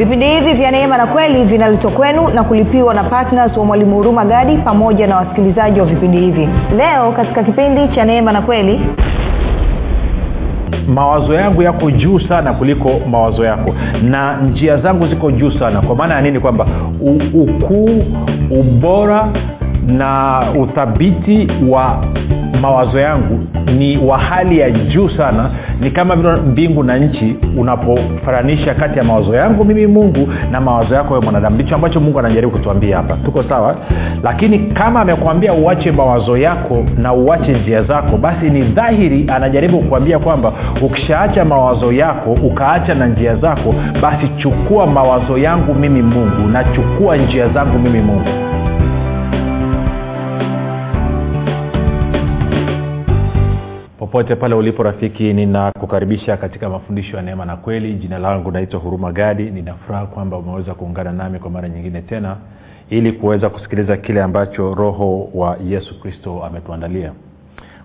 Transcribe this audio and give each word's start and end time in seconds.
vipindi 0.00 0.26
hivi 0.26 0.52
vya 0.52 0.70
neema 0.70 0.96
na 0.96 1.06
kweli 1.06 1.44
vinaletwa 1.44 1.90
kwenu 1.90 2.28
na 2.28 2.44
kulipiwa 2.44 2.94
na 2.94 3.04
ptns 3.04 3.56
wa 3.56 3.64
mwalimu 3.64 3.96
huruma 3.96 4.24
gadi 4.24 4.56
pamoja 4.56 5.06
na 5.06 5.16
wasikilizaji 5.16 5.80
wa 5.80 5.86
vipindi 5.86 6.18
hivi. 6.20 6.48
Leo 6.76 7.12
katika 7.12 7.42
kipindi 7.44 7.88
cha 7.88 8.04
neema 8.04 8.32
na 8.32 8.42
kweli 8.42 8.80
mawazo 10.88 11.34
yangu 11.34 11.62
yako 11.62 11.90
juu 11.90 12.20
sana 12.20 12.52
kuliko 12.52 12.90
mawazo 13.10 13.44
yako 13.44 13.74
na 14.02 14.36
njia 14.36 14.76
zangu 14.76 15.06
ziko 15.06 15.30
juu 15.30 15.50
sana. 15.50 15.80
Kwa 15.82 15.96
maana 15.96 16.14
ya 16.14 16.20
nini? 16.20 16.40
Kwamba 16.40 16.66
ukuu 17.34 18.02
ubora 18.50 19.28
na 19.86 20.40
uthabiti 20.60 21.48
wa 21.68 22.04
mawazo 22.60 22.98
yangu 23.00 23.40
ni 23.78 23.98
wa 23.98 24.18
hali 24.18 24.58
ya 24.58 24.70
juu 24.70 25.08
sana 25.08 25.50
ni 25.80 25.90
kama 25.90 26.16
vile 26.16 26.32
mbingu 26.32 26.82
na 26.82 26.96
nchi 26.98 27.36
unapofananisha 27.58 28.74
kati 28.74 28.98
ya 28.98 29.04
mawazo 29.04 29.34
yangu 29.34 29.64
mimi 29.64 29.86
mungu 29.86 30.28
na 30.50 30.60
mawazo 30.60 30.94
yako 30.94 31.14
ya 31.14 31.20
mwanadamu. 31.20 31.54
Ndicho 31.56 31.74
ambacho 31.74 32.00
mungu 32.00 32.18
anajaribu 32.18 32.52
kutuambia 32.52 32.96
hapa. 32.96 33.16
Tuko 33.24 33.42
sawa? 33.42 33.76
Lakini 34.22 34.58
kama 34.58 35.00
amekwambia 35.00 35.52
uache 35.52 35.92
mawazo 35.92 36.36
yako 36.36 36.84
na 36.98 37.12
uache 37.12 37.52
njia 37.52 37.82
zako 37.82 38.16
basi 38.16 38.50
ni 38.50 38.60
dhahiri 38.62 39.24
anajaribu 39.34 39.78
kukuambia 39.78 40.18
kwamba 40.18 40.52
ukishaacha 40.82 41.44
mawazo 41.44 41.92
yako 41.92 42.32
ukaacha 42.32 42.94
na 42.94 43.06
njia 43.06 43.36
zako 43.36 43.74
basi 44.02 44.28
chukua 44.36 44.86
mawazo 44.86 45.38
yangu 45.38 45.74
mimi 45.74 46.02
mungu 46.02 46.48
na 46.52 46.64
chukua 46.64 47.16
njia 47.16 47.48
zangu 47.48 47.78
mimi 47.78 48.00
mungu 48.00 48.28
popote 54.10 54.36
pale 54.36 54.54
ulipo 54.54 54.82
rafiki 54.82 55.32
ninakukaribisha 55.32 56.36
katika 56.36 56.68
mafundisho 56.68 57.16
ya 57.16 57.22
neema 57.22 57.44
na 57.44 57.56
kweli. 57.56 57.94
Jina 57.94 58.18
langu 58.18 58.50
naitwa 58.50 58.80
huruma 58.80 59.12
gadi. 59.12 59.50
Ninafuraha 59.50 60.06
kwamba 60.06 60.36
umeweza 60.38 60.74
kuungana 60.74 61.12
nami 61.12 61.38
kwa 61.38 61.50
mara 61.50 61.68
nyingine 61.68 62.02
tena 62.02 62.36
ili 62.88 63.12
kuweza 63.12 63.50
kusikiliza 63.50 63.96
kile 63.96 64.22
ambacho 64.22 64.74
roho 64.74 65.28
wa 65.34 65.56
yesu 65.68 66.00
kristo 66.00 66.44
ametuandalia. 66.44 67.12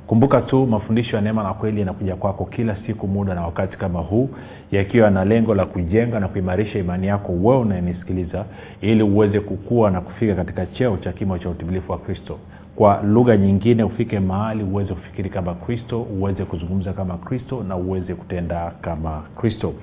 Kumbuka 0.08 0.42
tu 0.42 0.66
mafundisho 0.68 1.16
ya 1.16 1.22
neema 1.22 1.44
na 1.44 1.54
kweli 1.54 1.80
yanakuja 1.80 2.16
kwako 2.16 2.46
kila 2.46 2.76
siku 2.88 3.08
muda 3.08 3.34
na 3.36 3.42
wakati 3.42 3.78
kama 3.78 4.00
huu 4.00 4.30
yakiwa 4.72 5.10
na 5.10 5.26
lengo 5.26 5.56
la 5.56 5.66
kujenga 5.66 6.20
na 6.20 6.28
kuimarisha 6.28 6.80
imani 6.80 7.08
yako 7.08 7.32
wewe 7.32 7.58
unayenisikiliza 7.58 8.46
ili 8.82 9.04
uweze 9.04 9.40
kukua 9.40 9.92
na 9.92 10.02
kufika 10.02 10.36
katika 10.36 10.66
cheo 10.66 10.98
cha 10.98 11.12
kimo 11.12 11.38
cha 11.38 11.50
utimilifu 11.50 11.92
wa 11.92 11.98
kristo 11.98 12.40
kwa 12.76 13.02
lugha 13.04 13.38
nyingine 13.38 13.84
ufike 13.84 14.20
mahali 14.20 14.64
uweze 14.64 14.94
kufikiri 14.94 15.30
kama 15.30 15.54
kristo 15.54 16.02
uweze 16.02 16.46
kuzungumza 16.46 16.94
kama 16.94 17.18
kristo 17.18 17.64
na 17.68 17.76
uweze 17.76 18.14
kutenda 18.16 18.72
kama 18.82 19.24
kristo. 19.38 19.74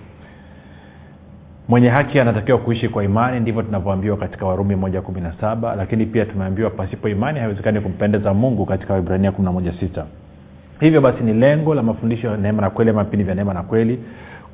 Mwenye 1.68 1.88
haki 1.88 2.20
anatakiwa 2.20 2.58
kuishi 2.58 2.88
kwa 2.88 3.04
imani 3.04 3.40
ndivyo 3.40 3.62
tunavyoambiwa 3.62 4.16
katika 4.16 4.46
warumi 4.46 4.76
moja 4.76 5.00
kumi 5.02 5.20
na 5.20 5.32
saba 5.40 5.74
lakini 5.76 6.06
pia 6.06 6.24
tumeambiwa 6.24 6.70
pasipo 6.70 7.08
imani 7.08 7.38
haiwezekani 7.38 7.80
kumpendeza 7.80 8.34
mungu 8.34 8.66
katika 8.66 8.94
wibrania 8.94 9.32
kumi 9.32 9.44
na 9.44 9.52
moja 9.52 9.72
sita. 9.80 10.06
Hivyo 10.80 11.00
basi 11.00 11.22
ni 11.24 11.32
lengo 11.34 11.74
la 11.74 11.82
mafundisho 11.82 12.28
ya 12.28 12.36
neema 12.36 12.62
na 12.62 12.70
kweli 12.70 12.90
ama 12.90 13.04
vipindi 13.04 13.24
vya 13.24 13.34
neema 13.34 13.54
na 13.54 13.62
kweli 13.62 13.98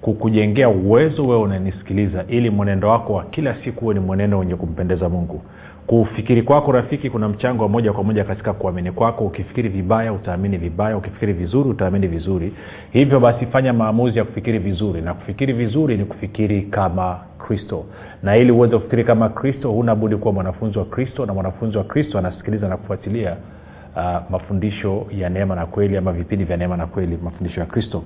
kukujengea 0.00 0.68
uwezo 0.68 1.26
wewe 1.26 1.42
unanisikiliza 1.42 2.24
ili 2.28 2.50
mwenendo 2.50 2.88
wako 2.88 3.12
wa 3.14 3.24
kila 3.24 3.54
siku 3.64 3.80
huwe 3.80 3.94
ni 3.94 4.00
mwenendo 4.00 4.38
wenye 4.38 4.54
kumpendeza 4.56 5.08
mungu 5.08 5.42
kufikiri 5.88 6.42
kwako 6.42 6.72
rafiki 6.72 7.10
kuna 7.10 7.28
mchango 7.28 7.62
wa 7.62 7.68
moja 7.68 7.92
kwa 7.92 8.04
moja 8.04 8.24
katika 8.24 8.52
kuamini 8.52 8.92
kwako. 8.92 9.24
Ukifikiri 9.26 9.68
vibaya 9.68 10.12
utaamini 10.12 10.56
vibaya. 10.58 10.96
Ukifikiri 10.96 11.32
vizuri 11.32 11.68
utaamini 11.70 12.06
vizuri. 12.06 12.52
Hivyo 12.90 13.20
basi 13.20 13.46
fanya 13.46 13.72
maamuzi 13.72 14.18
ya 14.18 14.24
kufikiri 14.24 14.58
vizuri. 14.58 15.00
Na 15.02 15.14
kufikiri 15.14 15.52
vizuri 15.52 15.96
ni 15.96 16.04
kufikiri 16.04 16.62
kama 16.62 17.18
kristo. 17.38 17.84
Na 18.22 18.36
ili 18.36 18.52
uweze 18.52 18.76
kufikiri 18.76 19.04
kama 19.04 19.28
kristo 19.28 19.70
huna 19.70 19.94
budi 19.94 20.16
kuwa 20.16 20.34
mwanafunzi 20.34 20.78
wa 20.78 20.84
kristo. 20.84 21.26
Na 21.26 21.34
mwanafunzi 21.34 21.78
wa 21.78 21.84
kristo 21.84 22.18
anasikiliza 22.18 22.68
na 22.68 22.76
kufuatilia 22.76 23.36
uh, 23.96 24.30
mafundisho 24.30 25.06
ya 25.18 25.28
neema 25.28 25.54
na 25.54 25.66
kweli 25.66 25.96
ama 25.96 26.12
vipindi 26.12 26.44
vya 26.44 26.56
neema 26.56 26.76
na 26.76 26.86
kweli 26.86 27.18
mafundisho 27.22 27.60
ya 27.60 27.66
kristo 27.66 28.02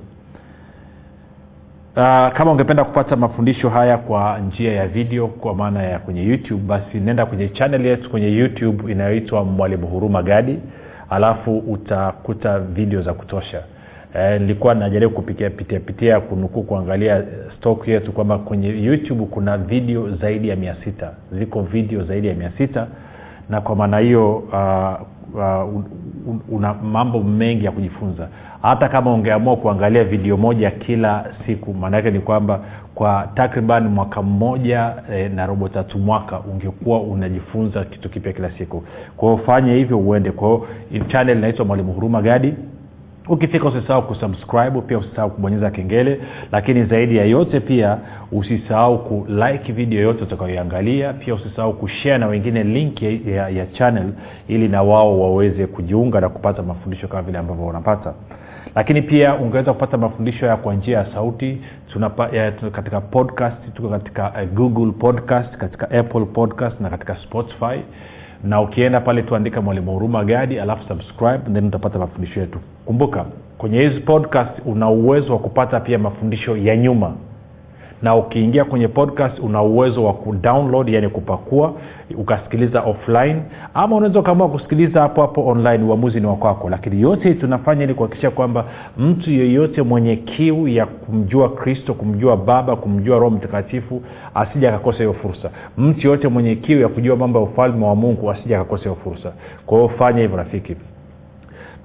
Uh, 1.96 2.28
kama 2.32 2.52
ungependa 2.52 2.84
kupata 2.84 3.16
mafundisho 3.16 3.68
haya 3.70 3.98
kwa 3.98 4.38
njia 4.38 4.72
ya 4.72 4.88
video 4.88 5.26
kwa 5.28 5.54
maana 5.54 5.82
ya 5.82 5.98
kwenye 5.98 6.22
youtube 6.24 6.62
basi 6.66 6.98
nenda 7.00 7.26
kwenye 7.26 7.48
chanel 7.48 7.86
yetu 7.86 8.10
kwenye 8.10 8.32
youtube 8.36 8.92
inayoitwa 8.92 9.44
mwalimu 9.44 9.86
huruma 9.86 10.22
gadi 10.22 10.58
alafu 11.10 11.58
utakuta 11.58 12.58
video 12.60 13.02
za 13.02 13.14
kutosha. 13.14 13.62
Nilikuwa 14.14 14.38
nilikuwa 14.38 14.74
najaribu 14.74 15.14
kupitia 15.14 15.50
pitia 15.50 15.80
pitia 15.80 16.20
kunukuu 16.20 16.62
kuangalia 16.62 17.22
stock 17.58 17.88
yetu 17.88 18.12
kwamba 18.12 18.38
kwenye 18.38 18.68
youtube 18.68 19.24
kuna 19.30 19.58
video 19.58 20.10
zaidi 20.16 20.48
ya 20.48 20.56
mia 20.56 20.76
sita. 20.84 21.10
Ziko 21.32 21.62
video 21.62 22.04
zaidi 22.04 22.28
ya 22.28 22.34
mia 22.34 22.52
sita. 22.58 22.86
Na 23.50 23.60
kwa 23.60 23.76
maana 23.76 23.98
hiyo 23.98 24.36
uh, 24.36 25.00
uh, 25.34 25.84
una 26.48 26.74
mambo 26.74 27.22
mengi 27.22 27.64
ya 27.64 27.70
kujifunza 27.72 28.28
hata 28.62 28.88
kama 28.88 29.14
ungeamua 29.14 29.56
kuangalia 29.56 30.04
video 30.04 30.36
moja 30.36 30.70
kila 30.70 31.24
siku 31.46 31.74
maanaake 31.74 32.10
ni 32.10 32.20
kwamba 32.20 32.60
kwa 32.94 33.28
takriban 33.34 33.88
mwaka 33.88 34.22
mmoja 34.22 34.94
e, 35.12 35.28
na 35.28 35.46
robo 35.46 35.68
tatu 35.68 35.98
mwaka 35.98 36.40
ungekuwa 36.40 37.00
unajifunza 37.00 37.84
kitu 37.84 38.08
kipya 38.10 38.32
kila 38.32 38.50
siku. 38.50 38.84
Kwao 39.16 39.38
fanye 39.38 39.74
hivyo 39.74 39.98
uende. 39.98 40.30
Kwao 40.30 40.66
chanel 41.08 41.38
inaitwa 41.38 41.64
mwalimu 41.64 41.92
huruma 41.92 42.22
gadi. 42.22 42.54
Ukifika 43.28 43.68
usisahau 43.68 44.02
kusubscribe 44.02 44.80
pia 44.80 44.98
usisahau 44.98 45.30
kubonyeza 45.30 45.70
kengele 45.70 46.20
lakini 46.52 46.84
zaidi 46.84 47.16
ya 47.16 47.24
yote 47.24 47.60
pia 47.60 47.98
usisahau 48.32 48.98
kulike 48.98 49.72
video 49.72 50.00
yote 50.02 50.22
utakayoiangalia 50.22 51.12
pia 51.12 51.34
usisahau 51.34 51.72
kushare 51.72 52.18
na 52.18 52.26
wengine 52.26 52.62
link 52.64 53.02
ya, 53.02 53.10
ya, 53.10 53.48
ya 53.48 53.66
channel 53.66 54.12
ili 54.48 54.68
na 54.68 54.82
wao 54.82 55.20
waweze 55.20 55.66
kujiunga 55.66 56.20
na 56.20 56.28
kupata 56.28 56.62
mafundisho 56.62 57.08
kama 57.08 57.22
vile 57.22 57.38
ambavyo 57.38 57.66
wanapata 57.66 58.14
lakini 58.74 59.02
pia 59.02 59.34
ungeweza 59.34 59.72
kupata 59.72 59.98
mafundisho 59.98 60.46
ya 60.46 60.56
kwa 60.56 60.74
njia 60.74 60.98
ya 60.98 61.06
sauti. 61.14 61.60
Tunapa, 61.92 62.28
ya, 62.28 62.50
katika 62.52 63.00
podcast 63.00 63.74
tuko 63.74 63.88
katika 63.88 64.30
uh, 64.42 64.48
google 64.54 64.92
podcast 64.92 65.56
katika 65.56 65.90
apple 65.90 66.24
podcast 66.24 66.80
na 66.80 66.90
katika 66.90 67.16
spotify. 67.16 67.80
Na 68.44 68.60
ukienda 68.60 69.00
pale 69.00 69.22
tuandika 69.22 69.60
mwalimu 69.62 69.92
huruma 69.92 70.24
gadi 70.24 70.58
alafu 70.60 70.88
subscribe 70.88 71.38
then 71.52 71.66
utapata 71.66 71.98
mafundisho 71.98 72.40
yetu. 72.40 72.58
Kumbuka 72.84 73.24
kwenye 73.58 73.80
hizi 73.82 74.00
podcast 74.00 74.50
una 74.66 74.88
uwezo 74.90 75.32
wa 75.32 75.38
kupata 75.38 75.80
pia 75.80 75.98
mafundisho 75.98 76.56
ya 76.56 76.76
nyuma 76.76 77.14
na 78.02 78.16
ukiingia 78.16 78.64
kwenye 78.64 78.88
podcast 78.88 79.38
una 79.38 79.62
uwezo 79.62 80.04
wa 80.04 80.12
kudownload 80.12 80.88
yani 80.88 81.08
kupakua 81.08 81.72
ukasikiliza 82.18 82.80
offline 82.82 83.36
ama 83.74 83.96
unaweza 83.96 84.20
ukaamua 84.20 84.48
kusikiliza 84.48 85.00
hapo 85.00 85.20
hapo 85.20 85.46
online 85.46 85.84
uamuzi 85.84 86.20
ni 86.20 86.26
wakwako 86.26 86.70
lakini 86.70 87.00
yote 87.00 87.34
tunafanya 87.34 87.84
ili 87.84 87.94
kuhakikisha 87.94 88.30
kwamba 88.30 88.64
mtu 88.98 89.30
yeyote 89.30 89.82
mwenye 89.82 90.16
kiu 90.16 90.68
ya 90.68 90.86
kumjua 90.86 91.48
kristo 91.48 91.94
kumjua 91.94 92.36
baba 92.36 92.76
kumjua 92.76 93.18
roho 93.18 93.30
mtakatifu 93.30 94.02
asija 94.34 94.68
akakosa 94.68 94.98
hiyo 94.98 95.12
fursa. 95.12 95.50
Mtu 95.78 96.00
yeyote 96.06 96.28
mwenye 96.28 96.54
kiu 96.54 96.80
ya 96.80 96.88
kujua 96.88 97.16
mambo 97.16 97.38
ya 97.38 97.44
ufalme 97.44 97.86
wa 97.86 97.94
mungu 97.94 98.30
asija 98.30 98.56
akakosa 98.60 98.82
hiyo 98.82 98.94
fursa. 99.04 99.32
Kwa 99.66 99.78
hiyo 99.78 99.88
fanya 99.88 100.20
hivyo 100.20 100.36
rafiki 100.36 100.76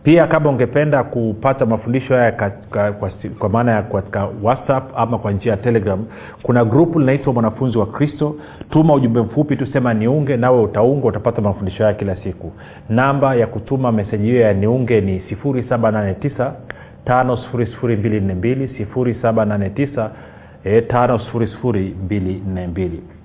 pia 0.07 0.27
kama 0.27 0.49
ungependa 0.49 1.03
kupata 1.03 1.65
mafundisho 1.65 2.15
haya 2.15 2.31
kwa, 2.31 2.49
kwa, 2.91 3.11
kwa 3.39 3.49
maana 3.49 3.71
ya 3.71 3.81
katika 3.81 4.27
whatsapp 4.43 4.91
ama 4.97 5.17
kwa 5.17 5.31
njia 5.31 5.51
ya 5.51 5.57
telegram 5.57 6.05
kuna 6.43 6.65
grupu 6.65 6.99
linaitwa 6.99 7.33
mwanafunzi 7.33 7.77
wa 7.77 7.85
kristo. 7.85 8.35
Tuma 8.69 8.93
ujumbe 8.93 9.21
mfupi 9.21 9.55
tu 9.55 9.65
sema 9.73 9.93
niunge 9.93 10.37
nawe 10.37 10.61
utaunga 10.61 11.07
utapata 11.07 11.41
mafundisho 11.41 11.83
haya 11.83 11.95
kila 11.95 12.15
siku. 12.15 12.51
Namba 12.89 13.35
ya 13.35 13.47
kutuma 13.47 13.91
meseji 13.91 14.25
hiyo 14.27 14.41
ya 14.41 14.53
niunge 14.53 15.01
ni 15.01 15.19
789 15.19 16.51
5242 17.05 18.67
789 18.93 20.09
5242 20.65 23.16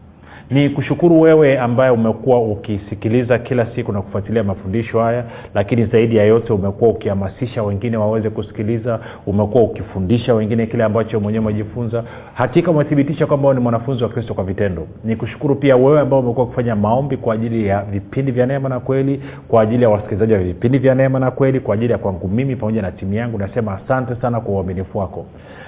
ni 0.53 0.71
kushukuru 0.71 1.21
wewe 1.21 1.59
ambaye 1.59 1.91
umekuwa 1.91 2.43
ukisikiliza 2.43 3.39
kila 3.39 3.67
siku 3.75 3.93
na 3.93 4.03
kufuatilia 4.03 4.45
mafundisho 4.45 5.01
haya 5.01 5.25
lakini 5.55 5.85
zaidi 5.85 6.17
ya 6.17 6.25
yote 6.25 6.53
umekuwa 6.53 6.91
ukihamasisha 6.91 7.63
wengine 7.63 7.97
waweze 7.97 8.31
kusikiliza 8.31 9.01
umekuwa 9.27 9.65
ukifundisha 9.65 10.35
wengine 10.35 10.67
kile 10.67 10.85
ambacho 10.85 11.21
mwenyewe 11.21 11.45
umejifunza. 11.45 12.05
Hakika 12.35 12.71
umethibitisha 12.71 13.27
kwamba 13.27 13.55
ni 13.55 13.61
mwanafunzi 13.61 14.03
wa 14.03 14.09
kristo 14.09 14.35
kwa 14.35 14.45
vitendo. 14.45 14.87
Ni 15.05 15.17
kushukuru 15.17 15.55
pia 15.55 15.77
wewe 15.77 16.01
ambao 16.01 16.21
umekuwa 16.21 16.47
ukifanya 16.47 16.77
maombi 16.77 17.17
kwa 17.17 17.35
ajili 17.35 17.67
ya 17.67 17.83
vipindi 17.83 18.33
vya 18.33 18.47
neema 18.47 18.69
na 18.69 18.81
kweli 18.81 19.23
kwa 19.49 19.63
ajili 19.63 19.83
ya 19.83 19.89
wasikilizaji 19.89 20.33
wa 20.33 20.39
vipindi 20.39 20.79
vya 20.79 20.95
neema 20.95 21.19
na 21.19 21.31
kweli 21.31 21.61
kwa 21.61 21.75
ajili 21.75 21.93
ya 21.93 21.99
kwangu 21.99 22.29
mimi 22.29 22.57
pamoja 22.57 22.83
na 22.83 22.91
timu 22.93 23.15
yangu. 23.15 23.39
Nasema 23.39 23.81
asante 23.85 24.15
sana 24.15 24.41
kwa 24.41 24.55
uaminifu 24.55 24.99
wako 24.99 25.27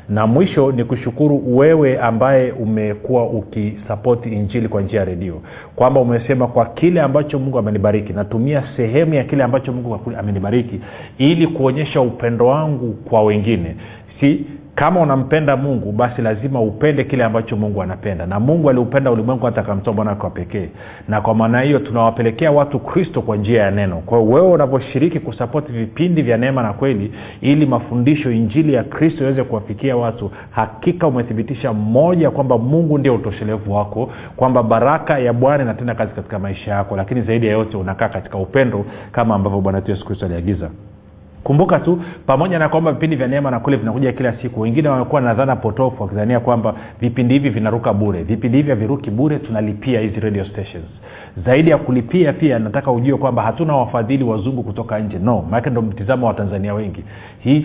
na 0.09 0.27
mwisho 0.27 0.73
ni 0.73 0.85
kushukuru 0.85 1.57
wewe 1.57 2.01
ambaye 2.01 2.53
umekuwa 2.53 3.27
ukisapoti 3.27 4.29
injili 4.29 4.69
kwa 4.69 4.83
njia 4.83 4.99
ya 5.01 5.05
redio. 5.05 5.41
Kwamba 5.77 6.01
umesema 6.01 6.47
kwa 6.47 6.67
kile 6.67 7.01
ambacho 7.01 7.39
mungu 7.39 7.59
amenibariki. 7.59 8.13
Natumia 8.13 8.63
sehemu 8.77 9.15
ya 9.15 9.25
kile 9.25 9.45
ambacho 9.45 9.73
mungu 9.73 10.01
amenibariki 10.19 10.81
ili 11.19 11.47
kuonyesha 11.47 12.01
upendo 12.01 12.47
wangu 12.47 12.93
kwa 12.93 13.23
wengine. 13.23 13.77
Si 14.21 14.45
kama 14.75 15.01
unampenda 15.01 15.57
mungu 15.57 15.93
basi 15.93 16.23
lazima 16.23 16.61
upende 16.61 17.05
kile 17.05 17.25
ambacho 17.25 17.57
mungu 17.57 17.83
anapenda. 17.83 18.27
Na 18.27 18.41
mungu 18.41 18.71
aliupenda 18.71 19.11
ulimwengu 19.11 19.47
hata 19.47 19.61
akamtoa 19.61 19.95
mwana 19.95 20.11
wake 20.11 20.23
wa 20.23 20.31
pekee. 20.31 20.69
Na 21.09 21.21
kwa 21.21 21.35
maana 21.35 21.61
hiyo 21.61 21.79
tunawapelekea 21.79 22.51
watu 22.53 22.79
kristo 22.79 23.23
kwa 23.23 23.37
njia 23.37 23.63
ya 23.63 23.71
neno. 23.71 23.97
Kwa 23.97 24.23
wewe 24.23 24.49
unavyoshiriki 24.49 25.21
kusapoti 25.21 25.73
vipindi 25.73 26.23
vya 26.23 26.37
neema 26.37 26.63
na 26.63 26.73
kweli 26.73 27.13
ili 27.41 27.67
mafundisho 27.67 28.31
injili 28.33 28.75
ya 28.75 28.85
kristo 28.85 29.25
iweze 29.25 29.45
kuwafikia 29.45 29.97
watu 29.97 30.31
hakika 30.51 31.07
umethibitisha 31.07 31.73
mmoja 31.73 32.31
kwamba 32.31 32.59
mungu 32.59 32.99
ndio 32.99 33.15
utoshelevu 33.15 33.75
wako 33.75 34.11
kwamba 34.37 34.63
baraka 34.63 35.19
ya 35.19 35.33
bwana 35.33 35.63
inatenda 35.65 35.95
kazi 35.95 36.13
katika 36.15 36.39
maisha 36.39 36.71
yako. 36.71 36.97
Lakini 36.97 37.23
zaidi 37.23 37.47
ya 37.47 37.53
yote 37.53 37.77
unakaa 37.77 38.09
katika 38.09 38.39
upendo 38.39 38.85
kama 39.13 39.35
ambavyo 39.35 39.61
bwana 39.61 39.83
yesu 39.87 40.07
kristo 40.07 40.27
aliagiza 40.27 40.71
kumbuka 41.45 41.79
tu 41.81 42.03
pamoja 42.27 42.59
na 42.59 42.69
kwamba 42.69 42.93
vipindi 42.93 43.17
vya 43.17 43.29
neema 43.29 43.51
na 43.51 43.61
kule 43.61 43.77
vinakuja 43.77 44.13
kila 44.13 44.33
siku 44.43 44.61
wengine 44.61 44.89
wamekuwa 44.89 45.21
na 45.21 45.35
dhana 45.35 45.57
potofu 45.57 46.03
wakidhania 46.03 46.41
kwamba 46.41 46.75
vipindi 47.01 47.35
hivi 47.35 47.51
vinaruka 47.51 47.93
bure. 47.93 48.23
Vipindi 48.23 48.57
hivi 48.57 48.71
haviruki 48.71 49.11
bure 49.11 49.39
tunalipia 49.39 50.01
hizi 50.01 50.21
radio 50.21 50.45
stations. 50.45 50.85
Zaidi 51.45 51.71
ya 51.71 51.79
kulipia 51.79 52.33
pia 52.33 52.59
nataka 52.59 52.93
ujue 52.93 53.17
kwamba 53.19 53.43
hatuna 53.43 53.77
wafadhili 53.77 54.25
wazungu 54.25 54.63
kutoka 54.63 54.99
nje. 54.99 55.19
No 55.19 55.43
maanake 55.51 55.71
ndo 55.71 55.83
mtizamo 55.83 56.27
wa 56.27 56.35
tanzania 56.35 56.75
wengi 56.75 57.05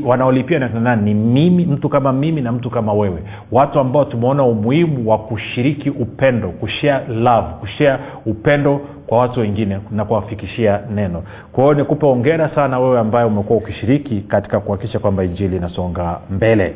wanaolipia 0.06 0.60
nani? 0.60 1.14
Ni 1.14 1.14
mimi 1.14 1.66
mtu 1.66 1.90
kama 1.90 2.14
mimi 2.14 2.42
na 2.42 2.52
mtu 2.52 2.70
kama 2.70 2.94
wewe. 2.94 3.24
Watu 3.52 3.80
ambao 3.80 4.06
tumeona 4.06 4.44
umuhimu 4.44 5.10
wa 5.10 5.18
kushiriki 5.18 5.90
upendo 5.90 6.50
kushare 6.50 7.14
love 7.14 7.48
kushare 7.60 8.00
upendo 8.26 8.82
kwa 9.08 9.18
watu 9.20 9.40
wengine 9.40 9.80
na 9.92 10.06
kuwafikishia 10.06 10.80
neno. 10.96 11.24
Kwa 11.52 11.64
hiyo 11.64 11.76
nikupe 11.76 12.06
ongera 12.06 12.50
sana 12.56 12.80
wewe 12.80 13.00
ambaye 13.00 13.26
umekuwa 13.26 13.58
ukishiriki 13.60 14.22
katika 14.22 14.60
kuhakikisha 14.60 15.00
kwamba 15.00 15.24
injili 15.24 15.56
inasonga 15.56 16.20
mbele. 16.30 16.74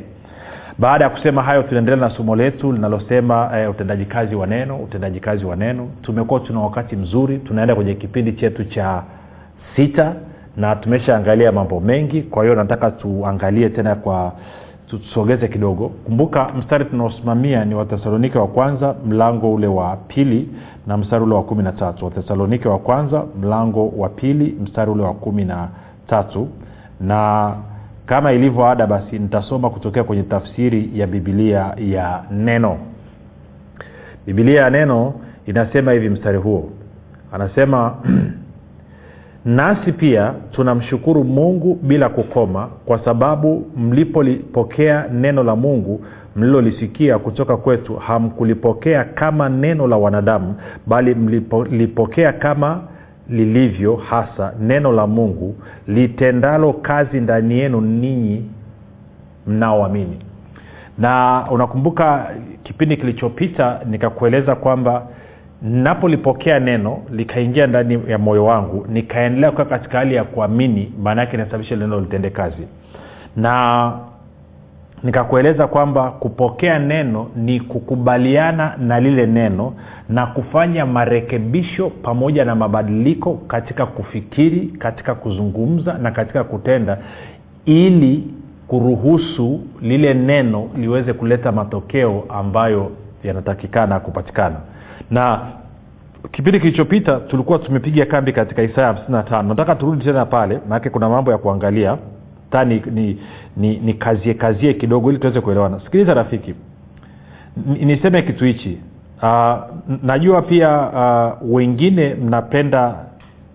Baada 0.79 1.03
ya 1.03 1.09
kusema 1.09 1.43
hayo 1.43 1.63
tunaendelea 1.63 1.99
na 2.09 2.15
somo 2.15 2.35
letu 2.35 2.71
linalosema 2.71 3.51
e, 3.57 3.67
utendaji 3.67 4.05
kazi 4.05 4.35
wa 4.35 4.47
neno 4.47 4.77
utendaji 4.77 5.19
kazi 5.19 5.45
wa 5.45 5.55
neno. 5.55 5.87
Tumekuwa 6.01 6.39
tuna 6.39 6.59
wakati 6.59 6.95
mzuri 6.95 7.37
tunaenda 7.37 7.75
kwenye 7.75 7.93
kipindi 7.95 8.33
chetu 8.33 8.63
cha 8.65 9.03
sita 9.75 10.13
na 10.57 10.75
tumeshaangalia 10.75 11.51
mambo 11.51 11.79
mengi 11.79 12.21
kwa 12.21 12.43
hiyo 12.43 12.55
nataka 12.55 12.91
tuangalie 12.91 13.69
tena 13.69 13.95
kwa 13.95 14.33
tusogeze 14.87 15.47
kidogo. 15.47 15.89
Kumbuka 15.89 16.49
mstari 16.49 16.85
tunaosimamia 16.85 17.65
ni 17.65 17.75
wathesalonike 17.75 18.37
wa 18.37 18.47
kwanza 18.47 18.95
mlango 19.05 19.53
ule 19.53 19.67
wa 19.67 19.97
pili 19.97 20.49
na 20.87 20.97
mstari 20.97 21.23
ule 21.23 21.35
wa 21.35 21.43
kumi 21.43 21.63
na 21.63 21.71
tatu. 21.71 22.05
Wathesalonike 22.05 22.67
wa 22.67 22.79
kwanza 22.79 23.23
mlango 23.41 23.89
wa 23.89 24.09
pili 24.09 24.57
mstari 24.63 24.91
ule 24.91 25.03
wa 25.03 25.13
kumi 25.13 25.45
na 25.45 25.67
tatu. 26.07 26.47
Na 27.01 27.51
kama 28.05 28.31
ilivyo 28.31 28.67
ada 28.67 28.87
basi 28.87 29.19
nitasoma 29.19 29.69
kutokea 29.69 30.03
kwenye 30.03 30.23
tafsiri 30.23 30.89
ya 30.93 31.07
bibilia 31.07 31.73
ya 31.77 32.23
neno. 32.31 32.77
Bibilia 34.25 34.61
ya 34.61 34.69
neno 34.69 35.13
inasema 35.45 35.91
hivi 35.91 36.09
mstari 36.09 36.37
huo. 36.37 36.69
Anasema 37.31 37.95
nasi 39.45 39.91
pia 39.91 40.33
tunamshukuru 40.51 41.23
mungu 41.23 41.79
bila 41.83 42.09
kukoma 42.09 42.67
kwa 42.85 43.05
sababu 43.05 43.65
mlipolipokea 43.77 45.05
neno 45.13 45.43
la 45.43 45.55
mungu 45.55 46.05
mlilolisikia 46.35 47.19
kutoka 47.19 47.57
kwetu 47.57 47.95
hamkulipokea 47.95 49.03
kama 49.03 49.49
neno 49.49 49.87
la 49.87 49.97
wanadamu 49.97 50.55
bali 50.87 51.15
mlipokea 51.69 52.33
kama 52.33 52.81
lilivyo 53.29 53.95
hasa 53.95 54.53
neno 54.59 54.91
la 54.91 55.07
mungu 55.07 55.55
litendalo 55.87 56.73
kazi 56.73 57.19
ndani 57.21 57.59
yenu 57.59 57.81
ninyi 57.81 58.49
mnaoamini. 59.47 60.19
Na 60.97 61.43
unakumbuka 61.51 62.29
kipindi 62.63 62.97
kilichopita 62.97 63.79
nikakueleza 63.89 64.55
kwamba 64.55 65.07
napolipokea 65.63 66.59
neno 66.59 66.97
likaingia 67.11 67.67
ndani 67.67 67.99
ya 68.07 68.17
moyo 68.17 68.45
wangu 68.45 68.85
nikaendelea 68.89 69.51
kukaa 69.51 69.65
katika 69.65 69.97
hali 69.97 70.15
ya 70.15 70.23
kuamini 70.23 70.93
maana 71.03 71.21
yake 71.21 71.35
inasababisha 71.35 71.75
neno 71.75 71.99
litende 71.99 72.29
kazi. 72.29 72.67
Na 73.35 73.93
nikakueleza 75.03 75.67
kwamba 75.67 76.11
kupokea 76.11 76.79
neno 76.79 77.27
ni 77.35 77.59
kukubaliana 77.59 78.75
na 78.77 78.99
lile 78.99 79.25
neno 79.25 79.73
na 80.09 80.25
kufanya 80.25 80.85
marekebisho 80.85 81.89
pamoja 81.89 82.45
na 82.45 82.55
mabadiliko 82.55 83.33
katika 83.33 83.85
kufikiri 83.85 84.67
katika 84.67 85.15
kuzungumza 85.15 85.93
na 85.93 86.11
katika 86.11 86.43
kutenda 86.43 86.97
ili 87.65 88.23
kuruhusu 88.67 89.59
lile 89.81 90.13
neno 90.13 90.69
liweze 90.77 91.13
kuleta 91.13 91.51
matokeo 91.51 92.23
ambayo 92.29 92.91
yanatakikana 93.23 93.99
kupatikana 93.99 94.55
na 95.13 95.39
kipindi 96.31 96.59
kilichopita 96.59 97.19
tulikuwa 97.19 97.59
tumepiga 97.59 98.05
kambi 98.05 98.33
katika 98.33 98.63
isaya 98.63 98.91
55 98.93 99.43
nataka 99.47 99.75
turudi 99.75 100.03
tena 100.05 100.25
pale 100.25 100.59
maanake 100.69 100.89
kuna 100.89 101.09
mambo 101.09 101.31
ya 101.31 101.37
kuangalia. 101.37 101.97
Ta 102.51 102.65
ni, 102.65 102.83
ni, 102.91 103.19
ni, 103.57 103.77
ni 103.77 103.93
kazie 103.93 104.33
kazie 104.33 104.73
kidogo 104.73 105.09
ili 105.09 105.19
tuweze 105.19 105.41
kuelewana. 105.41 105.79
Sikiliza 105.85 106.13
rafiki 106.13 106.53
niseme 107.85 108.21
kitu 108.21 108.45
hichi. 108.45 108.77
Uh, 109.23 109.53
najua 110.03 110.41
pia 110.41 110.79
uh, 110.89 111.55
wengine 111.55 112.15
mnapenda 112.15 112.95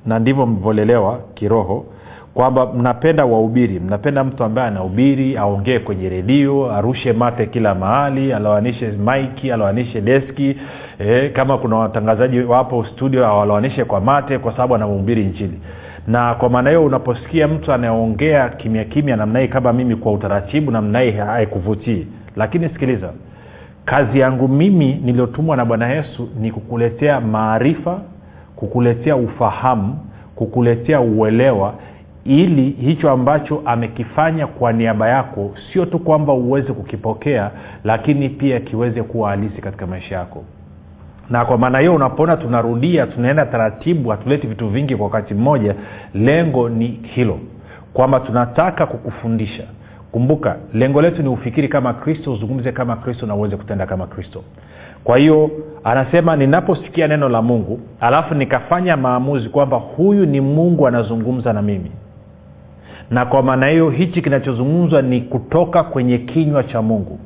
na 0.06 0.19
ndivyo 0.19 0.46
mlivyolelewa 0.46 1.20
kiroho 1.34 1.87
kwamba 2.38 2.67
mnapenda 2.73 3.25
wahubiri 3.25 3.81
mnapenda 3.81 4.25
mtu 4.25 4.44
ambaye 4.44 4.69
anahubiri 4.69 5.37
aongee 5.37 5.79
kwenye 5.79 6.08
redio 6.08 6.73
arushe 6.73 7.12
mate 7.12 7.46
kila 7.46 7.75
mahali 7.75 8.32
alawanishe 8.32 8.88
maiki 8.93 9.52
alawanishe 9.52 10.00
deski. 10.00 10.56
E, 10.99 11.29
kama 11.29 11.58
kuna 11.58 11.76
watangazaji 11.76 12.40
wapo 12.40 12.85
studio 12.85 13.26
awalawanishe 13.26 13.85
kwa 13.85 14.00
mate 14.00 14.38
kwa 14.38 14.52
sababu 14.52 14.75
anamhubiri 14.75 15.25
nchini. 15.25 15.61
Na 16.06 16.35
kwa 16.35 16.49
maana 16.49 16.70
hiyo 16.70 16.85
unaposikia 16.85 17.49
mtu 17.49 17.73
anayeongea 17.73 18.49
kimya 18.49 18.85
kimya 18.85 19.17
namna 19.17 19.40
hii 19.40 19.49
kama 19.49 19.73
mimi 19.73 19.96
kwa 19.96 20.12
utaratibu 20.12 20.70
namna 20.70 21.00
hii 21.00 21.11
haikuvutii. 21.11 22.06
Lakini 22.37 22.69
sikiliza 22.69 23.08
kazi 23.85 24.19
yangu 24.19 24.49
mimi 24.49 25.00
niliyotumwa 25.05 25.56
na 25.56 25.64
bwana 25.64 25.88
yesu 25.88 26.29
ni 26.40 26.50
kukuletea 26.50 27.20
maarifa 27.20 28.00
kukuletea 28.56 29.17
ufahamu 29.17 29.99
kukuletea 30.38 31.00
uelewa 31.00 31.75
ili 32.28 32.70
hicho 32.70 33.10
ambacho 33.10 33.62
amekifanya 33.64 34.46
kwa 34.46 34.72
niaba 34.72 35.08
yako 35.08 35.50
sio 35.73 35.87
tu 35.87 35.99
kwamba 35.99 36.32
uweze 36.32 36.73
kukipokea 36.73 37.50
lakini 37.85 38.28
pia 38.28 38.61
kiweze 38.61 39.02
kuwa 39.02 39.30
halisi 39.30 39.62
katika 39.62 39.87
maisha 39.87 40.14
yako. 40.16 40.44
Na 41.30 41.44
kwa 41.44 41.58
maana 41.58 41.78
hiyo 41.78 41.94
unapoona 41.94 42.37
tunarudia 42.37 43.06
tunaenda 43.06 43.47
taratibu 43.47 44.08
hatuleti 44.08 44.47
vitu 44.47 44.68
vingi 44.68 44.97
kwa 44.97 45.04
wakati 45.06 45.35
mmoja 45.35 45.75
lengo 46.14 46.68
ni 46.68 46.87
hilo. 46.87 47.38
Kwamba 47.92 48.20
tunataka 48.20 48.87
kukufundisha. 48.87 49.64
Kumbuka 50.12 50.56
lengo 50.75 51.02
letu 51.02 51.23
ni 51.23 51.28
ufikiri 51.28 51.68
kama 51.68 51.94
kristo 51.94 52.32
uzungumze 52.32 52.73
kama 52.73 52.97
kristo 52.97 53.26
na 53.26 53.35
uweze 53.35 53.56
kutenda 53.56 53.87
kama 53.87 54.06
kristo. 54.06 54.42
Kwa 55.04 55.18
hiyo 55.18 55.50
anasema 55.85 56.37
ninaposikia 56.37 57.08
neno 57.08 57.28
la 57.28 57.42
mungu 57.42 57.80
alafu 58.00 58.35
nikafanya 58.35 58.97
maamuzi 58.97 59.49
kwamba 59.49 59.76
huyu 59.76 60.26
ni 60.26 60.40
mungu 60.40 60.87
anazungumza 60.87 61.52
na 61.52 61.62
mimi 61.62 61.90
na 63.10 63.26
kwa 63.26 63.42
maana 63.42 63.66
hiyo 63.68 63.90
hichi 63.90 64.22
kinachozungumzwa 64.22 65.02
ni 65.02 65.20
kutoka 65.20 65.82
kwenye 65.82 66.18
kinywa 66.18 66.62
cha 66.64 66.82
mungu. 66.82 67.18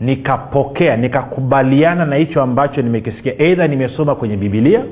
Nikapokea 0.00 0.96
nikakubaliana 0.96 2.04
na 2.06 2.16
hicho 2.16 2.42
ambacho 2.42 2.82
nimekisikia. 2.82 3.34
Eidha 3.42 3.68
nimesoma 3.68 4.14
kwenye 4.14 4.36
bibilia 4.36 4.84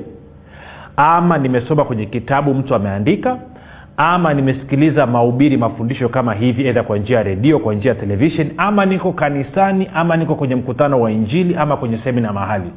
ama 0.97 1.37
nimesoma 1.37 1.83
kwenye 1.85 2.05
kitabu 2.05 2.53
mtu 2.53 2.75
ameandika 2.75 3.37
ama 4.01 4.33
nimesikiliza 4.33 5.07
mahubiri 5.07 5.57
mafundisho 5.57 6.09
kama 6.09 6.33
hivi 6.33 6.67
edha 6.67 6.83
kwa 6.83 6.97
njia 6.97 7.17
ya 7.17 7.23
redio 7.23 7.59
kwa 7.59 7.73
njia 7.75 7.89
ya 7.91 7.95
televishen 7.99 8.51
ama 8.57 8.85
niko 8.85 9.11
kanisani 9.13 9.87
ama 9.93 10.17
niko 10.17 10.35
kwenye 10.35 10.55
mkutano 10.55 11.01
wa 11.01 11.11
injili 11.11 11.55
ama 11.55 11.77
kwenye 11.77 11.97
semina 12.03 12.33
mahali. 12.33 12.71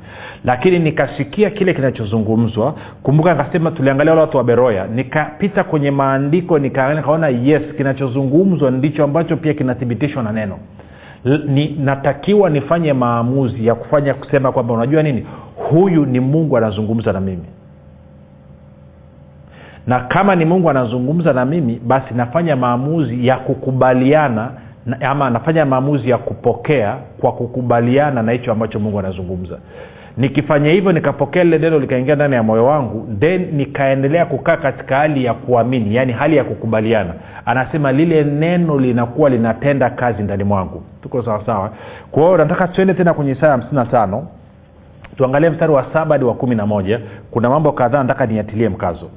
Lakini 0.45 0.79
nikasikia 0.79 1.51
kile 1.51 1.75
kinachozungumzwa. 1.75 2.75
Kumbuka 3.03 3.33
nikasema 3.33 3.71
tuliangalia 3.71 4.13
wale 4.13 4.21
watu 4.21 4.37
wa 4.37 4.45
beroya 4.45 4.87
nikapita 4.87 5.65
kwenye 5.65 5.91
maandiko 5.91 6.59
nika- 6.59 6.95
nikaona 6.95 7.29
yes 7.29 7.63
kinachozungumzwa 7.77 8.71
ndicho 8.71 9.05
ambacho 9.05 9.37
pia 9.37 9.55
kinathibitishwa 9.55 10.23
na 10.23 10.33
neno. 10.33 10.59
Ni, 11.47 11.77
natakiwa 11.85 12.51
nifanye 12.51 12.93
maamuzi 12.93 13.67
ya 13.67 13.75
kufanya 13.75 14.15
kusema 14.15 14.53
kwamba 14.53 14.75
unajua 14.75 15.03
nini? 15.03 15.27
Huyu 15.71 16.07
ni 16.07 16.21
mungu 16.21 16.57
anazungumza 16.57 17.13
na 17.13 17.21
mimi 17.21 17.45
na 19.87 20.01
kama 20.01 20.35
ni 20.37 20.45
mungu 20.45 20.71
anazungumza 20.71 21.33
na 21.33 21.45
mimi 21.45 21.81
basi 21.87 22.15
nafanya 22.15 22.57
maamuzi 22.57 23.27
ya 23.27 23.37
kukubaliana 23.37 24.51
na, 24.87 25.01
ama 25.01 25.31
nafanya 25.31 25.65
maamuzi 25.67 26.11
ya 26.11 26.19
kupokea 26.19 26.97
kwa 27.21 27.33
kukubaliana 27.33 28.23
na 28.23 28.33
hicho 28.33 28.53
ambacho 28.53 28.81
mungu 28.81 28.99
anazungumza. 28.99 29.59
Nikifanya 30.17 30.71
hivyo 30.71 30.93
nikapokea 30.93 31.45
lile 31.45 31.59
neno 31.59 31.79
likaingia 31.79 32.15
ndani 32.15 32.35
ya 32.35 32.43
moyo 32.43 32.65
wangu 32.67 33.09
then 33.21 33.49
nikaendelea 33.53 34.27
kukaa 34.27 34.57
katika 34.57 34.97
hali 34.97 35.25
ya 35.25 35.35
kuamini 35.35 35.95
yaani 35.95 36.13
hali 36.13 36.37
ya 36.37 36.45
kukubaliana. 36.45 37.15
Anasema 37.47 37.93
lile 37.93 38.25
neno 38.25 38.79
linakuwa 38.79 39.31
linatenda 39.31 39.91
kazi 39.91 40.23
ndani 40.23 40.45
mwangu. 40.45 40.83
Tuko 41.03 41.23
sawasawa 41.23 41.71
kwa 42.11 42.39
nataka 42.39 42.69
tuende 42.69 42.95
tena 42.95 43.15
kwenye 43.15 43.33
isaya 43.33 43.53
hamsini 43.53 43.75
na 43.77 43.85
tano. 43.85 44.27
Tuangalie 45.17 45.51
mstari 45.51 45.73
wa 45.73 45.87
saba 45.93 46.15
hadi 46.15 46.25
wa 46.25 46.35
kumi 46.35 46.55
na 46.55 46.67
moja. 46.67 47.01
Kuna 47.31 47.51
mambo 47.51 47.73
kadhaa 47.73 48.03
nataka 48.03 48.27
niatilie 48.27 48.69
mkazo 48.69 49.11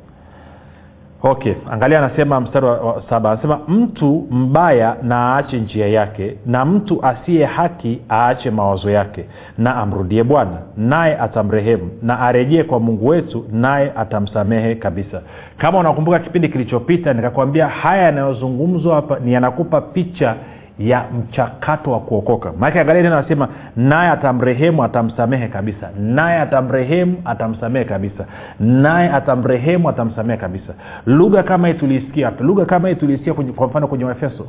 okay 1.26 1.54
angalia 1.72 2.00
anasema 2.00 2.42
mstari 2.42 2.66
wa, 2.66 3.04
saba. 3.10 3.32
Anasema 3.32 3.60
mtu 3.68 4.28
mbaya 4.32 4.96
na 5.04 5.16
aache 5.36 5.60
njia 5.60 5.88
yake 5.88 6.36
na 6.46 6.66
mtu 6.66 7.06
asiye 7.06 7.46
haki 7.46 8.02
aache 8.12 8.52
mawazo 8.52 8.90
yake 8.90 9.26
na 9.58 9.76
amrudie 9.76 10.24
bwana 10.24 10.58
naye 10.78 11.18
atamrehemu 11.20 11.90
na 12.02 12.20
arejee 12.20 12.64
kwa 12.64 12.80
mungu 12.80 13.08
wetu 13.08 13.46
naye 13.52 13.92
atamsamehe 13.98 14.76
kabisa. 14.76 15.22
Kama 15.58 15.80
unakumbuka 15.80 16.20
kipindi 16.20 16.50
kilichopita 16.50 17.14
nikakwambia 17.14 17.68
haya 17.68 18.04
yanayozungumzwa 18.04 18.96
hapa 18.96 19.20
ni 19.20 19.34
yanakupa 19.34 19.82
picha 19.82 20.36
ya 20.80 21.04
mchakato 21.20 21.92
wa 21.92 22.00
kuokoka. 22.00 22.52
Maake 22.60 22.80
angalia 22.80 23.04
tena 23.04 23.18
anasema 23.18 23.48
naye 23.76 24.10
atamrehemu 24.10 24.84
atamsamehe 24.84 25.48
kabisa. 25.48 25.90
Naye 26.00 26.40
atamrehemu 26.40 27.18
atamsamehe 27.26 27.86
kabisa. 27.86 28.26
Naye 28.60 29.10
atamrehemu 29.10 29.90
atamsamehe 29.90 30.38
kabisa. 30.40 30.74
Lugha 31.06 31.44
kama 31.44 31.68
hii 31.68 31.74
tuliisikia 31.74 32.32
lugha 32.40 32.66
kama 32.66 32.90
hii 32.90 32.96
tuliisikia 32.96 33.34
kwa 33.34 33.68
mfano 33.68 33.88
kwenye 33.88 34.06
waefeso. 34.06 34.48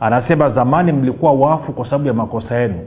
Anasema 0.00 0.50
zamani 0.50 0.92
mlikuwa 0.92 1.32
wafu 1.32 1.72
kwa 1.72 1.84
sababu 1.84 2.06
ya 2.06 2.14
makosa 2.14 2.54
yenu 2.54 2.78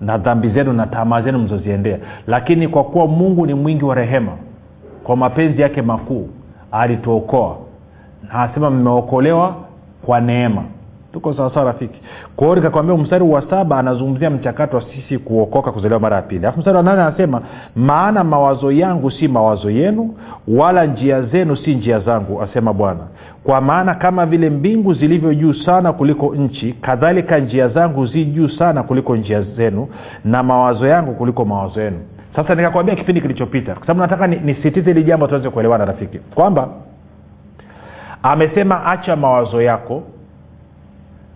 na 0.00 0.18
dhambi 0.18 0.48
zenu 0.48 0.72
na 0.72 0.86
tamaa 0.86 1.22
zenu 1.22 1.38
mlizoziendea. 1.38 1.98
Lakini 2.26 2.68
kwa 2.68 2.84
kuwa 2.84 3.06
mungu 3.06 3.46
ni 3.46 3.54
mwingi 3.54 3.84
wa 3.84 3.94
rehema 3.94 4.32
kwa 5.04 5.16
mapenzi 5.16 5.62
yake 5.62 5.82
makuu 5.82 6.28
alituokoa. 6.72 7.56
Anasema 8.30 8.70
mmeokolewa 8.70 9.54
kwa 10.06 10.20
neema 10.20 10.62
tuko 11.12 11.34
sawasawa 11.34 11.66
rafiki. 11.66 12.00
Kwa 12.36 12.56
nikakwambia 12.56 12.96
mstari 12.96 13.24
wa 13.24 13.42
saba 13.50 13.78
anazungumzia 13.78 14.30
mchakato 14.30 14.76
wa 14.76 14.82
sisi 14.82 15.18
kuokoka 15.18 15.72
kuzaliwa 15.72 16.00
mara 16.00 16.16
ya 16.16 16.22
pili. 16.22 16.40
Alafu 16.44 16.58
mstari 16.58 16.76
wa 16.76 16.82
nane 16.82 17.02
anasema 17.02 17.42
maana 17.76 18.24
mawazo 18.24 18.72
yangu 18.72 19.10
si 19.10 19.28
mawazo 19.28 19.70
yenu 19.70 20.14
wala 20.48 20.86
njia 20.86 21.22
zenu 21.22 21.56
si 21.56 21.74
njia 21.74 22.00
zangu 22.00 22.42
asema 22.42 22.72
bwana. 22.72 23.00
Kwa 23.44 23.60
maana 23.60 23.94
kama 23.94 24.26
vile 24.26 24.50
mbingu 24.50 24.94
zilivyo 24.94 25.34
juu 25.34 25.54
sana 25.54 25.92
kuliko 25.92 26.34
nchi 26.34 26.72
kadhalika 26.72 27.38
njia 27.38 27.68
zangu 27.68 28.06
zi 28.06 28.24
juu 28.24 28.48
sana 28.48 28.82
kuliko 28.82 29.16
njia 29.16 29.42
zenu 29.42 29.88
na 30.24 30.42
mawazo 30.42 30.86
yangu 30.86 31.14
kuliko 31.14 31.44
mawazo 31.44 31.80
yenu. 31.82 31.98
Sasa 32.36 32.54
nikakwambia 32.54 32.96
kipindi 32.96 33.20
kilichopita 33.20 33.74
kwa 33.74 33.82
sababu 33.86 34.00
nataka 34.00 34.26
nisitize 34.26 34.92
hili 34.92 35.04
jambo 35.04 35.26
tuweze 35.26 35.50
kuelewana 35.50 35.84
rafiki. 35.84 36.18
Kwamba 36.18 36.68
amesema 38.22 38.86
acha 38.86 39.16
mawazo 39.16 39.62
yako 39.62 40.02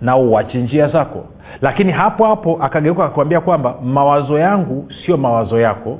na 0.02 0.16
uache 0.16 0.58
njia 0.62 0.88
zako. 0.88 1.24
Lakini 1.62 1.92
hapo 1.92 2.24
hapo 2.26 2.58
akageuka 2.62 3.04
akakwambia 3.04 3.40
kwamba 3.40 3.74
mawazo 3.84 4.38
yangu 4.38 4.86
sio 5.06 5.16
mawazo 5.16 5.60
yako 5.60 5.98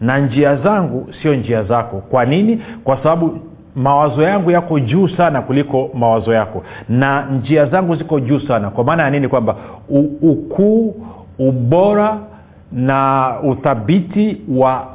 na 0.00 0.18
njia 0.18 0.56
zangu 0.56 1.08
sio 1.22 1.34
njia 1.34 1.62
zako. 1.62 1.96
Kwa 2.10 2.24
nini? 2.24 2.62
Kwa 2.84 2.96
sababu 2.96 3.38
mawazo 3.76 4.22
yangu 4.22 4.50
yako 4.50 4.80
juu 4.80 5.08
sana 5.08 5.42
kuliko 5.42 5.90
mawazo 5.94 6.32
yako. 6.32 6.62
Na 6.88 7.26
njia 7.26 7.66
zangu 7.66 7.96
ziko 7.96 8.20
juu 8.20 8.40
sana. 8.40 8.70
Kwa 8.70 8.84
maana 8.84 9.02
ya 9.02 9.10
nini? 9.10 9.28
Kwamba 9.28 9.56
ukuu 10.22 10.94
ubora 11.38 12.18
na 12.72 13.30
uthabiti 13.42 14.40
wa 14.56 14.86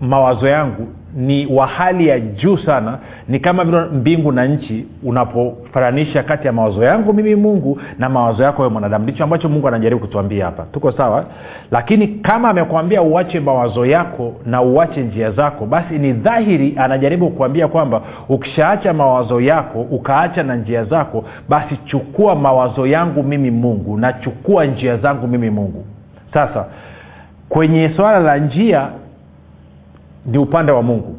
mawazo 0.00 0.48
yangu 0.48 0.86
ni 1.16 1.46
wa 1.46 1.66
hali 1.66 2.08
ya 2.08 2.20
juu 2.20 2.56
sana 2.56 2.98
ni 3.28 3.38
kama 3.40 3.64
vile 3.64 3.80
mbingu 3.80 4.32
na 4.32 4.44
nchi 4.46 4.86
unapofananisha 5.02 6.22
kati 6.22 6.46
ya 6.46 6.52
mawazo 6.52 6.84
yangu 6.84 7.12
mimi 7.12 7.34
mungu 7.34 7.78
na 7.98 8.08
mawazo 8.08 8.42
yako 8.42 8.62
we 8.62 8.68
mwanadamu. 8.68 9.02
Ndicho 9.04 9.24
ambacho 9.24 9.48
mungu 9.48 9.68
anajaribu 9.68 10.00
kutuambia 10.00 10.44
hapa. 10.44 10.66
Tuko 10.72 10.92
sawa? 10.92 11.24
Lakini 11.70 12.08
kama 12.08 12.48
amekwambia 12.48 13.02
uache 13.02 13.40
mawazo 13.40 13.86
yako 13.86 14.32
na 14.46 14.62
uache 14.62 15.00
njia 15.02 15.30
zako 15.30 15.66
basi 15.66 15.98
ni 15.98 16.12
dhahiri 16.12 16.74
anajaribu 16.76 17.28
kukuambia 17.30 17.68
kwamba 17.68 18.02
ukishaacha 18.28 18.92
mawazo 18.92 19.40
yako 19.40 19.80
ukaacha 19.80 20.42
na 20.42 20.56
njia 20.56 20.84
zako 20.84 21.24
basi 21.48 21.76
chukua 21.84 22.34
mawazo 22.34 22.86
yangu 22.86 23.22
mimi 23.22 23.50
mungu 23.50 23.96
na 23.98 24.12
chukua 24.12 24.64
njia 24.64 24.96
zangu 24.96 25.26
mimi 25.26 25.50
mungu. 25.50 25.84
Sasa 26.34 26.64
kwenye 27.48 27.90
swala 27.96 28.18
la 28.20 28.36
njia 28.38 28.88
ni 30.26 30.38
upande 30.38 30.72
wa 30.72 30.82
mungu. 30.82 31.16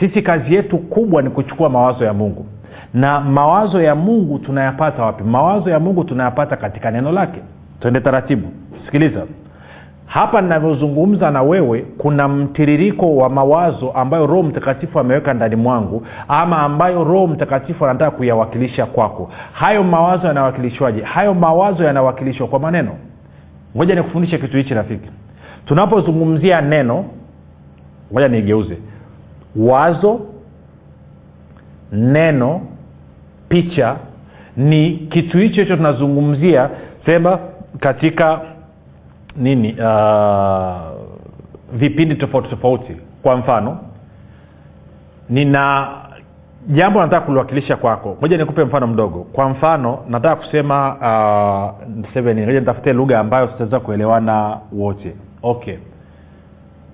Sisi 0.00 0.22
kazi 0.22 0.54
yetu 0.54 0.78
kubwa 0.78 1.22
ni 1.22 1.30
kuchukua 1.30 1.68
mawazo 1.68 2.04
ya 2.04 2.12
mungu. 2.12 2.46
Na 2.94 3.20
mawazo 3.20 3.82
ya 3.82 3.94
mungu 3.94 4.38
tunayapata 4.38 5.02
wapi? 5.04 5.24
Mawazo 5.24 5.70
ya 5.70 5.80
mungu 5.80 6.04
tunayapata 6.04 6.56
katika 6.56 6.90
neno 6.90 7.12
lake. 7.12 7.40
Twende 7.80 8.00
taratibu. 8.00 8.48
Sikiliza. 8.86 9.20
Hapa 10.06 10.40
ninavyozungumza 10.40 11.30
na 11.30 11.42
wewe 11.42 11.84
kuna 11.98 12.28
mtiririko 12.28 13.16
wa 13.16 13.28
mawazo 13.30 13.90
ambayo 13.90 14.26
roho 14.26 14.42
mtakatifu 14.42 14.98
ameweka 15.00 15.34
ndani 15.34 15.56
mwangu 15.56 16.06
ama 16.28 16.58
ambayo 16.58 17.04
roho 17.04 17.26
mtakatifu 17.26 17.84
anataka 17.86 18.10
kuyawakilisha 18.10 18.86
kwako. 18.86 19.30
Hayo 19.52 19.82
mawazo 19.82 20.26
yanawakilishwaje? 20.26 21.02
Hayo 21.02 21.34
mawazo 21.34 21.84
yanawakilishwa 21.84 22.46
kwa 22.48 22.58
maneno. 22.60 22.90
Ngoja 23.76 23.94
nikufundishe 23.94 24.38
kitu 24.38 24.56
hichi 24.56 24.74
rafiki. 24.74 25.10
Tunapozungumzia 25.66 26.60
neno 26.60 27.04
ngoja 28.12 28.28
niigeuze 28.28 28.78
wazo 29.56 30.20
neno 31.92 32.60
picha 33.48 33.96
ni 34.56 34.90
kitu 34.96 35.38
hicho 35.38 35.60
hicho 35.62 35.76
tunazungumzia 35.76 36.70
sema 37.06 37.38
katika 37.80 38.40
nini 39.36 39.72
uh, 39.72 40.76
vipindi 41.72 42.14
tofauti 42.14 42.48
tofauti. 42.48 42.96
Kwa 43.22 43.36
mfano 43.36 43.78
nina 45.30 45.88
jambo 46.68 47.00
nataka 47.00 47.26
kuliwakilisha 47.26 47.76
kwako. 47.76 48.16
Moja 48.20 48.36
nikupe 48.36 48.64
mfano 48.64 48.86
mdogo. 48.86 49.18
Kwa 49.32 49.48
mfano 49.48 49.98
nataka 50.08 50.36
kusema 50.36 50.96
uh, 51.76 52.22
ngoja 52.22 52.60
nitafutie 52.60 52.92
lugha 52.92 53.18
ambayo 53.20 53.46
tutaweza 53.46 53.80
kuelewana 53.80 54.58
wote. 54.72 55.16
Okay. 55.42 55.76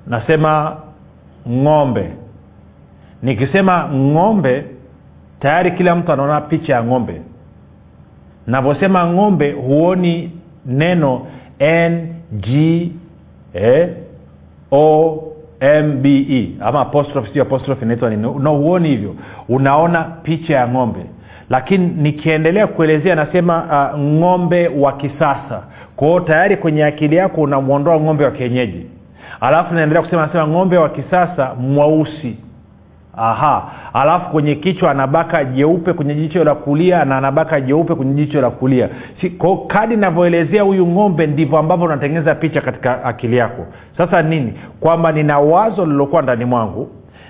Nasema 0.06 0.76
ng'ombe. 1.48 2.10
Nikisema 3.22 3.88
ng'ombe 3.94 4.64
tayari 5.40 5.70
kila 5.70 5.96
mtu 5.96 6.12
anaona 6.12 6.40
picha 6.40 6.74
ya 6.74 6.84
ng'ombe. 6.84 7.20
Navyosema 8.46 9.06
ng'ombe 9.12 9.52
huoni 9.52 10.30
neno 10.66 11.26
n 11.58 12.08
g 12.32 12.92
eh, 13.54 13.88
o 14.72 15.22
e 15.60 16.48
ama 16.60 16.80
apostrophe 16.80 17.82
inaitwa 17.84 18.10
nini? 18.10 18.22
No 18.22 18.56
huoni 18.56 18.88
hivyo. 18.88 19.14
Unaona 19.48 20.02
picha 20.04 20.54
ya 20.56 20.68
ng'ombe. 20.68 21.00
Lakini 21.50 21.86
nikiendelea 21.86 22.66
kuelezea 22.66 23.14
nasema 23.14 23.64
uh, 23.94 24.00
ng'ombe 24.00 24.68
wa 24.68 24.92
kisasa. 24.92 25.62
Kwao 25.96 26.20
tayari 26.20 26.56
kwenye 26.56 26.84
akili 26.84 27.16
yako 27.16 27.40
unamwondoa 27.42 28.00
ng'ombe 28.00 28.24
wa 28.24 28.30
kienyeji 28.30 28.86
alafu 29.40 29.74
naendelea 29.74 30.02
kusema 30.02 30.22
anasema 30.22 30.46
ng'ombe 30.48 30.78
wa 30.78 30.88
kisasa 30.88 31.54
mweusi. 31.54 32.36
Aha. 33.16 33.70
Alafu 33.92 34.30
kwenye 34.30 34.54
kichwa 34.54 34.90
anabaka 34.90 35.44
jeupe 35.44 35.92
kwenye 35.92 36.14
jicho 36.14 36.44
la 36.44 36.54
kulia 36.54 37.04
na 37.04 37.16
anabaka 37.18 37.60
jeupe 37.60 37.94
kwenye 37.94 38.14
jicho 38.14 38.40
la 38.40 38.50
kulia. 38.50 38.88
Si, 39.20 39.30
ko 39.30 39.56
kadi 39.56 39.96
navyoelezea 39.96 40.62
huyu 40.62 40.86
ng'ombe 40.86 41.26
ndivyo 41.26 41.58
ambavyo 41.58 41.86
unatengeneza 41.86 42.34
picha 42.34 42.60
katika 42.60 43.04
akili 43.04 43.36
yako. 43.36 43.66
Sasa 43.96 44.22
nini? 44.22 44.54
Kwamba 44.80 45.12
nina 45.12 45.38
wazo 45.38 45.84
lililokuwa 45.86 46.22
ndani 46.22 46.44
mwangu 46.44 46.88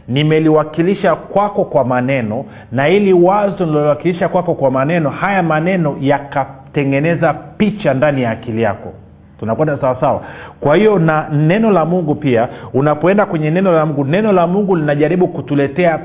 nimeliwakilisha 0.09 1.15
kwako 1.17 1.65
kwa 1.65 1.85
maneno 1.85 2.45
na 2.73 2.89
ili 2.89 3.13
wazo 3.13 3.65
nililoliwakilisha 3.65 4.29
kwako 4.29 4.55
kwa 4.55 4.71
maneno 4.71 5.11
haya 5.11 5.43
maneno 5.43 5.97
yakatengeneza 6.01 7.35
picha 7.35 7.95
ndani 7.95 8.23
ya 8.23 8.31
akili 8.31 8.63
yako 8.63 8.93
tunakwenda 9.41 9.79
sawasawa. 9.79 10.23
Kwa 10.61 10.77
hiyo 10.77 10.99
na 10.99 11.29
neno 11.33 11.71
la 11.71 11.85
mungu 11.85 12.15
pia 12.15 12.49
unapoenda 12.75 13.27
kwenye 13.27 13.51
neno 13.51 13.73
la 13.73 13.87
mungu 13.87 14.05
neno 14.05 14.33
la 14.33 14.47
mungu 14.47 14.77
linajaribu 14.77 15.29
kutuletea 15.29 15.99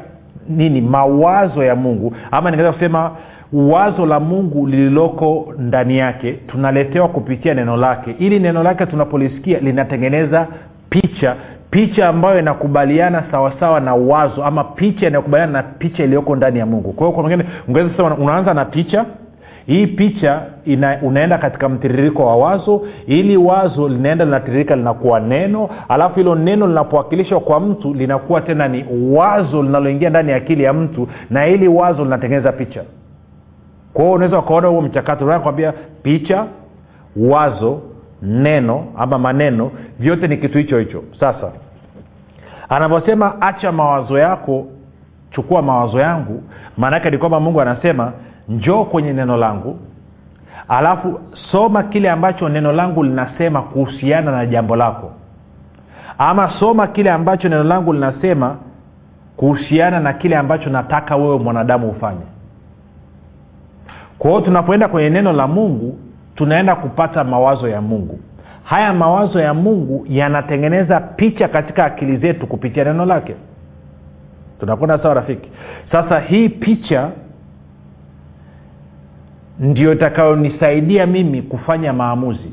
nini? 0.50 0.82
Mawazo 0.82 1.64
ya 1.64 1.76
mungu. 1.76 2.14
Ama 2.32 2.52
ningeweza 2.52 2.74
kusema 2.74 3.12
wazo 3.54 4.06
la 4.06 4.20
mungu 4.20 4.68
lililoko 4.68 5.54
ndani 5.60 5.98
yake 5.98 6.32
tunaletewa 6.34 7.08
kupitia 7.08 7.54
neno 7.54 7.78
lake. 7.78 8.16
Ili 8.20 8.40
neno 8.40 8.64
lake 8.64 8.86
tunapolisikia 8.86 9.60
linatengeneza 9.60 10.48
picha. 10.90 11.36
Picha 11.72 12.08
ambayo 12.10 12.40
inakubaliana 12.40 13.24
sawasawa 13.32 13.80
na 13.80 13.96
wazo 13.96 14.44
ama 14.46 14.64
picha 14.64 15.08
inayokubaliana 15.08 15.52
na 15.54 15.64
picha 15.64 16.04
iliyoko 16.04 16.36
ndani 16.36 16.60
ya 16.60 16.66
mungu. 16.66 16.92
Kwa 16.94 17.08
hiyo 17.08 17.44
ungeweza 17.68 17.90
kusema 17.90 18.16
unaanza 18.16 18.54
na 18.54 18.66
picha 18.66 19.06
hii 19.66 19.88
picha 19.88 20.42
ina, 20.66 20.98
unaenda 21.02 21.38
katika 21.38 21.70
mtiririko 21.70 22.26
wa 22.26 22.36
wazo 22.36 22.88
ili 23.08 23.38
wazo 23.38 23.90
linaenda 23.90 24.26
linatiririka 24.26 24.76
linakuwa 24.76 25.20
neno 25.20 25.70
alafu 25.90 26.16
hilo 26.16 26.36
neno 26.36 26.68
linapowakilishwa 26.68 27.40
kwa 27.40 27.60
mtu 27.60 27.94
linakuwa 27.94 28.42
tena 28.42 28.68
ni 28.68 28.86
wazo 29.12 29.64
linaloingia 29.64 30.10
ndani 30.10 30.32
ya 30.32 30.38
akili 30.38 30.64
ya 30.64 30.74
mtu 30.74 31.08
na 31.30 31.48
ili 31.48 31.68
wazo 31.68 32.04
linatengeneza 32.04 32.52
picha. 32.52 32.84
Kwa 33.94 34.04
hiyo 34.04 34.16
unaweza 34.16 34.40
ukaona 34.40 34.68
huo 34.68 34.82
mchakato 34.82 35.40
kwambia 35.40 35.74
picha 36.04 36.46
wazo 37.18 37.82
neno 38.22 38.86
ama 38.98 39.20
maneno 39.20 39.72
vyote 40.00 40.28
ni 40.28 40.38
kitu 40.38 40.58
hicho 40.58 40.80
hicho. 40.80 41.04
Sasa 41.20 41.52
anavyosema 42.70 43.42
acha 43.42 43.72
mawazo 43.72 44.18
yako 44.20 44.68
chukua 45.32 45.62
mawazo 45.62 46.00
yangu 46.00 46.44
maanaake 46.78 47.10
ni 47.10 47.18
kwamba 47.18 47.40
mungu 47.40 47.62
anasema 47.62 48.14
njoo 48.50 48.84
kwenye 48.86 49.14
neno 49.14 49.38
langu. 49.38 49.80
Alafu 50.68 51.20
soma 51.52 51.84
kile 51.84 52.10
ambacho 52.10 52.50
neno 52.50 52.72
langu 52.72 53.04
linasema 53.04 53.62
kuhusiana 53.62 54.32
na 54.32 54.46
jambo 54.46 54.76
lako. 54.76 55.12
Ama 56.18 56.52
soma 56.60 56.88
kile 56.88 57.12
ambacho 57.12 57.50
neno 57.50 57.64
langu 57.64 57.94
linasema 57.94 58.56
kuhusiana 59.38 60.00
na 60.00 60.14
kile 60.14 60.36
ambacho 60.38 60.70
nataka 60.70 61.16
wewe 61.16 61.38
mwanadamu 61.40 61.90
ufanye. 61.90 62.26
Kwa 64.20 64.30
hiyo 64.32 64.42
tunapoenda 64.42 64.88
kwenye 64.88 65.10
neno 65.10 65.34
la 65.34 65.48
mungu 65.48 65.98
tunaenda 66.36 66.76
kupata 66.76 67.24
mawazo 67.24 67.68
ya 67.70 67.82
mungu. 67.82 68.20
Haya 68.64 68.94
mawazo 68.94 69.40
ya 69.40 69.54
mungu 69.54 70.06
yanatengeneza 70.10 71.00
picha 71.00 71.48
katika 71.48 71.86
akili 71.86 72.18
zetu 72.18 72.48
kupitia 72.48 72.84
neno 72.84 73.06
lake. 73.06 73.36
Tunakwenda 74.60 74.98
sawa 75.00 75.14
rafiki? 75.14 75.50
Sasa 75.92 76.20
hii 76.20 76.50
picha 76.50 77.10
ndio 79.60 79.94
itakayonisaidia 79.94 81.06
mimi 81.06 81.42
kufanya 81.42 81.94
maamuzi. 81.94 82.52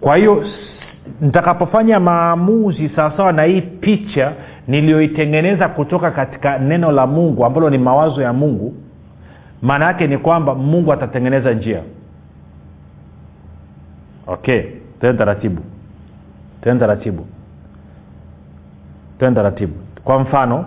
Kwa 0.00 0.16
hiyo 0.16 0.44
nitakapofanya 1.20 2.00
maamuzi 2.00 2.88
sawasawa 2.88 3.32
na 3.32 3.42
hii 3.42 3.60
picha 3.60 4.32
niliyoitengeneza 4.68 5.68
kutoka 5.68 6.10
katika 6.10 6.58
neno 6.58 6.92
la 6.92 7.06
mungu 7.06 7.44
ambalo 7.44 7.70
ni 7.70 7.78
mawazo 7.78 8.22
ya 8.22 8.32
mungu 8.32 8.74
maana 9.62 9.84
yake 9.84 10.06
ni 10.06 10.18
kwamba 10.18 10.54
mungu 10.54 10.92
atatengeneza 10.92 11.52
njia. 11.54 11.82
Okay 14.26 14.62
tene 15.00 15.18
taratibu. 15.18 15.62
Tene 16.62 16.78
taratibu. 16.80 17.26
Tene 19.18 19.34
taratibu. 19.34 19.74
Kwa 20.04 20.18
mfano 20.18 20.64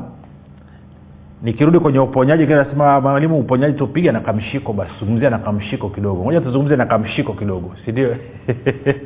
nikirudi 1.44 1.80
kwenye 1.80 2.00
uponyaji 2.00 2.46
nasema 2.46 3.02
mwalimu 3.02 3.40
uponyaji 3.40 3.78
tupiga 3.78 4.12
na 4.12 4.20
kamshiko 4.20 4.74
basi 4.74 4.92
zungumzia 5.00 5.30
na 5.30 5.38
kamshiko 5.38 5.90
kidogo. 5.90 6.24
Moja 6.24 6.42
tuzungumze 6.42 6.76
na 6.76 6.86
kamshiko 6.86 7.34
kidogo 7.34 7.72
sindio 7.86 8.16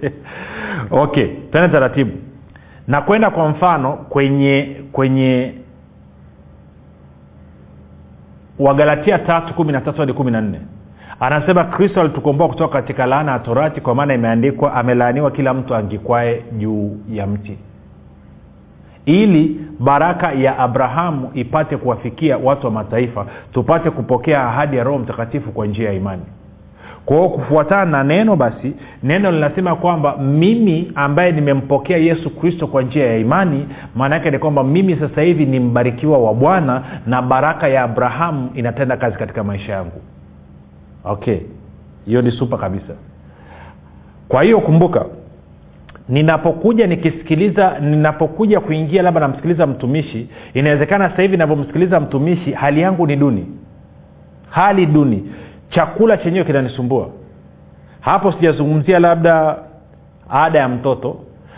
okay 0.91 1.27
tene 1.51 1.67
taratibu. 1.69 2.11
Na 2.87 3.01
kwenda 3.01 3.29
kwa 3.29 3.49
mfano 3.49 3.93
kwenye 3.93 4.75
kwenye 4.91 5.53
wagalatia 8.59 9.19
tatu 9.19 9.53
kumi 9.53 9.71
na 9.71 9.81
tatu 9.81 9.99
hadi 9.99 10.13
kumi 10.13 10.31
na 10.31 10.41
nne. 10.41 10.59
Anasema 11.19 11.63
kristo 11.63 12.01
alitukomboa 12.01 12.47
kutoka 12.47 12.73
katika 12.81 13.05
laana 13.05 13.31
ya 13.31 13.39
torati 13.39 13.81
kwa 13.81 13.95
maana 13.95 14.13
imeandikwa 14.13 14.73
amelaaniwa 14.73 15.31
kila 15.31 15.53
mtu 15.53 15.75
angikwae 15.75 16.43
juu 16.57 16.97
ya 17.11 17.27
mti 17.27 17.57
ili 19.07 19.59
baraka 19.79 20.31
ya 20.31 20.59
abrahamu 20.59 21.31
ipate 21.33 21.77
kuwafikia 21.77 22.37
watu 22.37 22.65
wa 22.65 22.71
mataifa 22.71 23.25
tupate 23.53 23.89
kupokea 23.91 24.43
ahadi 24.47 24.77
ya 24.77 24.83
roho 24.83 24.97
mtakatifu 24.99 25.51
kwa 25.51 25.67
njia 25.67 25.87
ya 25.89 25.93
imani. 25.95 26.21
Kwao 27.05 27.29
kufuatana 27.29 27.85
na 27.85 28.03
neno 28.03 28.35
basi 28.35 28.73
neno 29.03 29.31
linasema 29.31 29.75
kwamba 29.75 30.17
mimi 30.17 30.91
ambaye 30.95 31.31
nimempokea 31.31 31.97
yesu 31.97 32.29
kristo 32.29 32.67
kwa 32.67 32.81
njia 32.81 33.07
ya 33.07 33.17
imani 33.17 33.67
maana 33.95 34.15
yake 34.15 34.31
ni 34.31 34.39
kwamba 34.39 34.63
mimi 34.63 34.95
sasa 34.95 35.21
hivi 35.21 35.45
ni 35.45 35.59
mbarikiwa 35.59 36.17
wa 36.17 36.33
bwana 36.33 36.83
na 37.05 37.21
baraka 37.21 37.67
ya 37.67 37.83
abrahamu 37.83 38.49
inatenda 38.53 38.97
kazi 38.97 39.17
katika 39.17 39.43
maisha 39.43 39.73
yangu. 39.73 40.01
Okay. 41.03 41.37
Hiyo 42.05 42.21
ni 42.21 42.31
supa 42.31 42.57
kabisa. 42.57 42.93
Kwa 44.27 44.43
hiyo 44.43 44.59
kumbuka 44.59 45.05
ninapokuja 46.09 46.87
nikisikiliza 46.87 47.79
ninapokuja 47.79 48.59
kuingia 48.59 49.01
labda 49.01 49.19
namsikiliza 49.19 49.67
mtumishi 49.67 50.29
inawezekana 50.53 51.09
sasa 51.09 51.21
hivi 51.21 51.37
navyomsikiliza 51.37 51.99
mtumishi 51.99 52.51
hali 52.51 52.81
yangu 52.81 53.07
ni 53.07 53.15
duni. 53.15 53.45
Hali 54.49 54.85
duni. 54.85 55.31
Chakula 55.69 56.17
chenyewe 56.17 56.45
kinanisumbua. 56.45 57.09
Hapo 57.99 58.31
sijazungumzia 58.31 58.99
labda 58.99 59.57
ada 60.29 60.59
ya 60.59 60.69
mtoto 60.69 61.17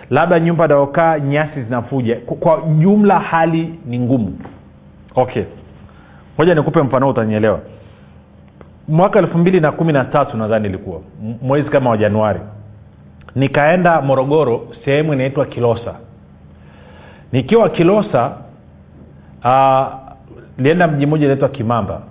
labda 0.10 0.40
nyumba 0.40 0.68
naokaa 0.68 1.20
nyasi 1.20 1.64
zinafuja. 1.64 2.16
Kwa 2.16 2.62
jumla 2.80 3.20
hali 3.20 3.80
ni 3.86 4.00
ngumu. 4.00 4.38
Okay. 5.16 5.44
Moja 6.38 6.56
nikupe 6.56 6.82
mfano 6.82 7.10
utanielewa. 7.10 7.60
Mwaka 8.88 9.20
elfu 9.20 9.38
mbili 9.38 9.60
na 9.60 9.72
kumi 9.72 9.94
na 9.94 10.06
tatu 10.06 10.38
nadhani 10.38 10.68
ilikuwa. 10.68 11.02
Mwezi 11.42 11.70
kama 11.70 11.90
wa 11.90 11.98
januari 11.98 12.40
nikaenda 13.36 14.02
morogoro 14.02 14.68
sehemu 14.86 15.14
inaitwa 15.14 15.46
kilosa. 15.46 15.94
Nikiwa 17.32 17.70
kilosa 17.70 18.32
uh, 19.46 19.88
lienda 20.58 20.88
mji 20.88 21.06
mmoja 21.06 21.26
inaitwa 21.26 21.50
kimamba. 21.50 22.02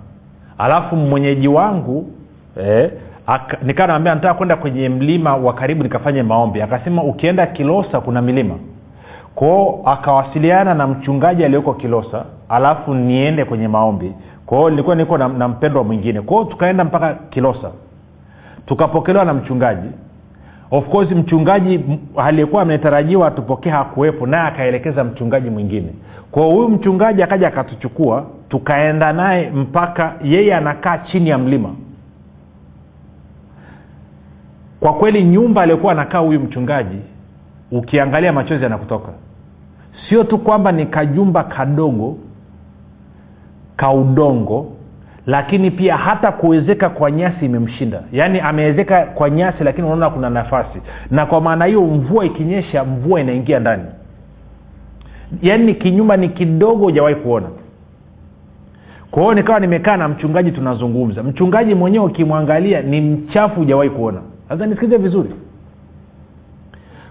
Alafu 0.57 0.95
mwenyeji 0.95 1.47
wangu 1.47 2.09
eh, 2.61 2.91
nikaa 3.63 3.87
naambia 3.87 4.15
nataka 4.15 4.33
kwenda 4.33 4.55
kwenye 4.55 4.89
mlima 4.89 5.35
wa 5.35 5.53
karibu 5.53 5.83
nikafanye 5.83 6.23
maombi. 6.23 6.61
Akasema 6.61 7.03
ukienda 7.03 7.47
kilosa 7.47 8.01
kuna 8.01 8.21
milima. 8.21 8.55
Kwao 9.35 9.81
akawasiliana 9.85 10.73
na 10.73 10.87
mchungaji 10.87 11.45
aliyoko 11.45 11.73
kilosa 11.73 12.25
alafu 12.49 12.93
niende 12.93 13.45
kwenye 13.45 13.67
maombi. 13.67 14.13
Kwao 14.45 14.69
nilikuwa 14.69 14.95
niko 14.95 15.17
na, 15.17 15.27
na 15.27 15.47
mpendwa 15.47 15.83
mwingine. 15.83 16.21
Kwao 16.21 16.43
tukaenda 16.45 16.83
mpaka 16.83 17.13
kilosa. 17.13 17.71
Tukapokelewa 18.65 19.25
na 19.25 19.33
mchungaji 19.33 19.89
of 20.71 20.89
course 20.89 21.11
mchungaji 21.11 21.79
aliyekuwa 22.17 22.61
ametarajiwa 22.61 23.27
atupokee 23.27 23.69
hakuwepo 23.69 24.27
naye 24.27 24.47
akaelekeza 24.47 25.03
mchungaji 25.03 25.49
mwingine. 25.49 25.93
Kwa 26.31 26.45
huyu 26.45 26.69
mchungaji 26.69 27.23
akaja 27.23 27.47
akatuchukua 27.47 28.25
tukaenda 28.49 29.13
naye 29.13 29.49
mpaka 29.49 30.13
yeye 30.23 30.55
anakaa 30.55 30.97
chini 30.97 31.29
ya 31.29 31.37
mlima. 31.37 31.69
Kwa 34.79 34.93
kweli 34.93 35.23
nyumba 35.23 35.61
aliyokuwa 35.61 35.91
anakaa 35.91 36.17
huyu 36.19 36.39
mchungaji 36.39 36.97
ukiangalia 37.71 38.33
machozi 38.33 38.63
yanakutoka. 38.63 39.11
Sio 40.09 40.23
tu 40.23 40.37
kwamba 40.37 40.71
ni 40.71 40.85
kajumba 40.85 41.43
kadogo 41.43 42.17
kaudongo 43.75 44.71
lakini 45.27 45.71
pia 45.71 45.97
hata 45.97 46.31
kuwezeka 46.31 46.89
kwa 46.89 47.11
nyasi 47.11 47.45
imemshinda. 47.45 48.03
Yaani 48.11 48.39
amewezeka 48.39 49.05
kwa 49.05 49.29
nyasi 49.29 49.63
lakini 49.63 49.87
unaona 49.87 50.09
kuna 50.09 50.29
nafasi. 50.29 50.81
Na 51.11 51.25
kwa 51.25 51.41
maana 51.41 51.65
hiyo 51.65 51.81
mvua 51.81 52.25
ikinyesha 52.25 52.83
mvua 52.83 53.21
inaingia 53.21 53.59
ndani. 53.59 53.83
Yaani 55.41 55.63
ni 55.65 55.73
kinyumba 55.75 56.17
ni 56.17 56.29
kidogo 56.29 56.83
hujawahi 56.83 57.15
kuona. 57.15 57.47
Kwa 59.11 59.21
hiyo 59.23 59.33
nikawa 59.35 59.59
nimekaa 59.59 59.97
na 59.97 60.07
mchungaji 60.07 60.51
tunazungumza. 60.51 61.23
Mchungaji 61.23 61.75
mwenyewe 61.75 62.05
ukimwangalia 62.05 62.81
ni 62.81 63.01
mchafu 63.01 63.55
hujawahi 63.55 63.89
kuona. 63.89 64.21
Sasa 64.49 64.65
nisikize 64.65 64.97
vizuri. 64.97 65.29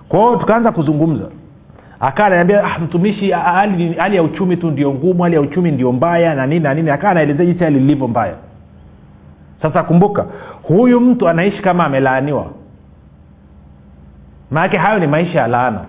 Kwa 0.09 0.21
hiyo 0.21 0.37
tukaanza 0.37 0.73
kuzungumza 0.73 1.25
akaa 2.00 2.24
ananiambia 2.26 2.64
ah, 2.64 2.78
mtumishi 2.78 3.30
hali, 3.30 4.16
ya 4.16 4.22
uchumi 4.22 4.56
tu 4.56 4.70
ndio 4.70 4.94
ngumu 4.94 5.22
hali 5.22 5.34
ya 5.34 5.40
uchumi 5.40 5.70
ndio 5.70 5.92
mbaya 5.92 6.34
na 6.34 6.46
nini 6.46 6.61
na 6.61 6.74
nini. 6.74 6.90
Akaa 6.90 7.11
anaelezea 7.11 7.46
jinsi 7.46 7.64
hali 7.64 7.80
lilivyo 7.80 8.08
mbaya. 8.08 8.34
Sasa 9.62 9.82
kumbuka 9.82 10.26
huyu 10.62 11.00
mtu 11.00 11.28
anaishi 11.28 11.62
kama 11.62 11.84
amelaaniwa. 11.84 12.46
Maanake 14.50 14.76
hayo 14.76 14.98
ni 14.98 15.06
maisha 15.06 15.40
ya 15.40 15.46
laana. 15.46 15.80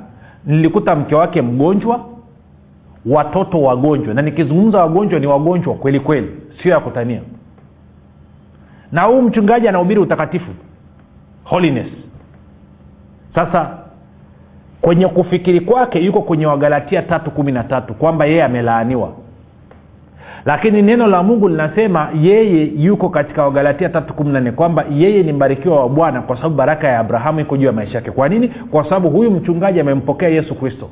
Nilikuta 0.46 0.96
mke 0.96 1.16
wake 1.16 1.42
mgonjwa 1.42 2.06
watoto 3.06 3.62
wagonjwa. 3.62 4.14
Na 4.14 4.22
nikizungumza 4.22 4.78
wagonjwa 4.78 5.20
ni 5.20 5.28
wagonjwa 5.28 5.74
kweli 5.74 6.00
kweli 6.00 6.28
sio 6.64 6.72
ya 6.72 6.80
kutania. 6.80 7.22
Na 8.92 9.02
huu 9.02 9.22
mchungaji 9.22 9.68
anahubiri 9.68 10.00
utakatifu 10.00 10.52
holiness. 11.44 11.88
Sasa 13.36 13.78
kwenye 14.82 15.08
kufikiri 15.08 15.60
kwake 15.60 16.00
yuko 16.00 16.22
kwenye 16.22 16.46
wagalatia 16.46 17.02
tatu 17.02 17.32
kumi 17.32 17.52
na 17.52 17.64
tatu 17.64 17.94
kwamba 17.94 18.26
yeye 18.26 18.44
amelaaniwa. 18.44 19.10
Lakini 20.46 20.82
neno 20.82 21.08
la 21.08 21.24
mungu 21.24 21.48
linasema 21.50 22.10
yeye 22.22 22.72
yuko 22.78 23.10
katika 23.10 23.44
wagalatia 23.44 23.90
tatu 23.90 24.14
kumi 24.14 24.32
na 24.34 24.40
nne 24.40 24.52
kwamba 24.52 24.86
yeye 24.92 25.24
ni 25.24 25.34
mbarikiwa 25.34 25.80
wa 25.80 25.90
bwana 25.90 26.22
kwa 26.22 26.36
sababu 26.38 26.56
baraka 26.56 26.88
ya 26.88 27.00
abrahamu 27.00 27.40
iko 27.40 27.58
juu 27.58 27.66
ya 27.66 27.72
maisha 27.72 27.98
yake. 27.98 28.12
Kwa 28.12 28.30
nini? 28.30 28.48
Kwa 28.48 28.84
sababu 28.84 29.10
huyu 29.10 29.32
mchungaji 29.32 29.80
amempokea 29.80 30.30
yesu 30.30 30.56
kristo. 30.56 30.90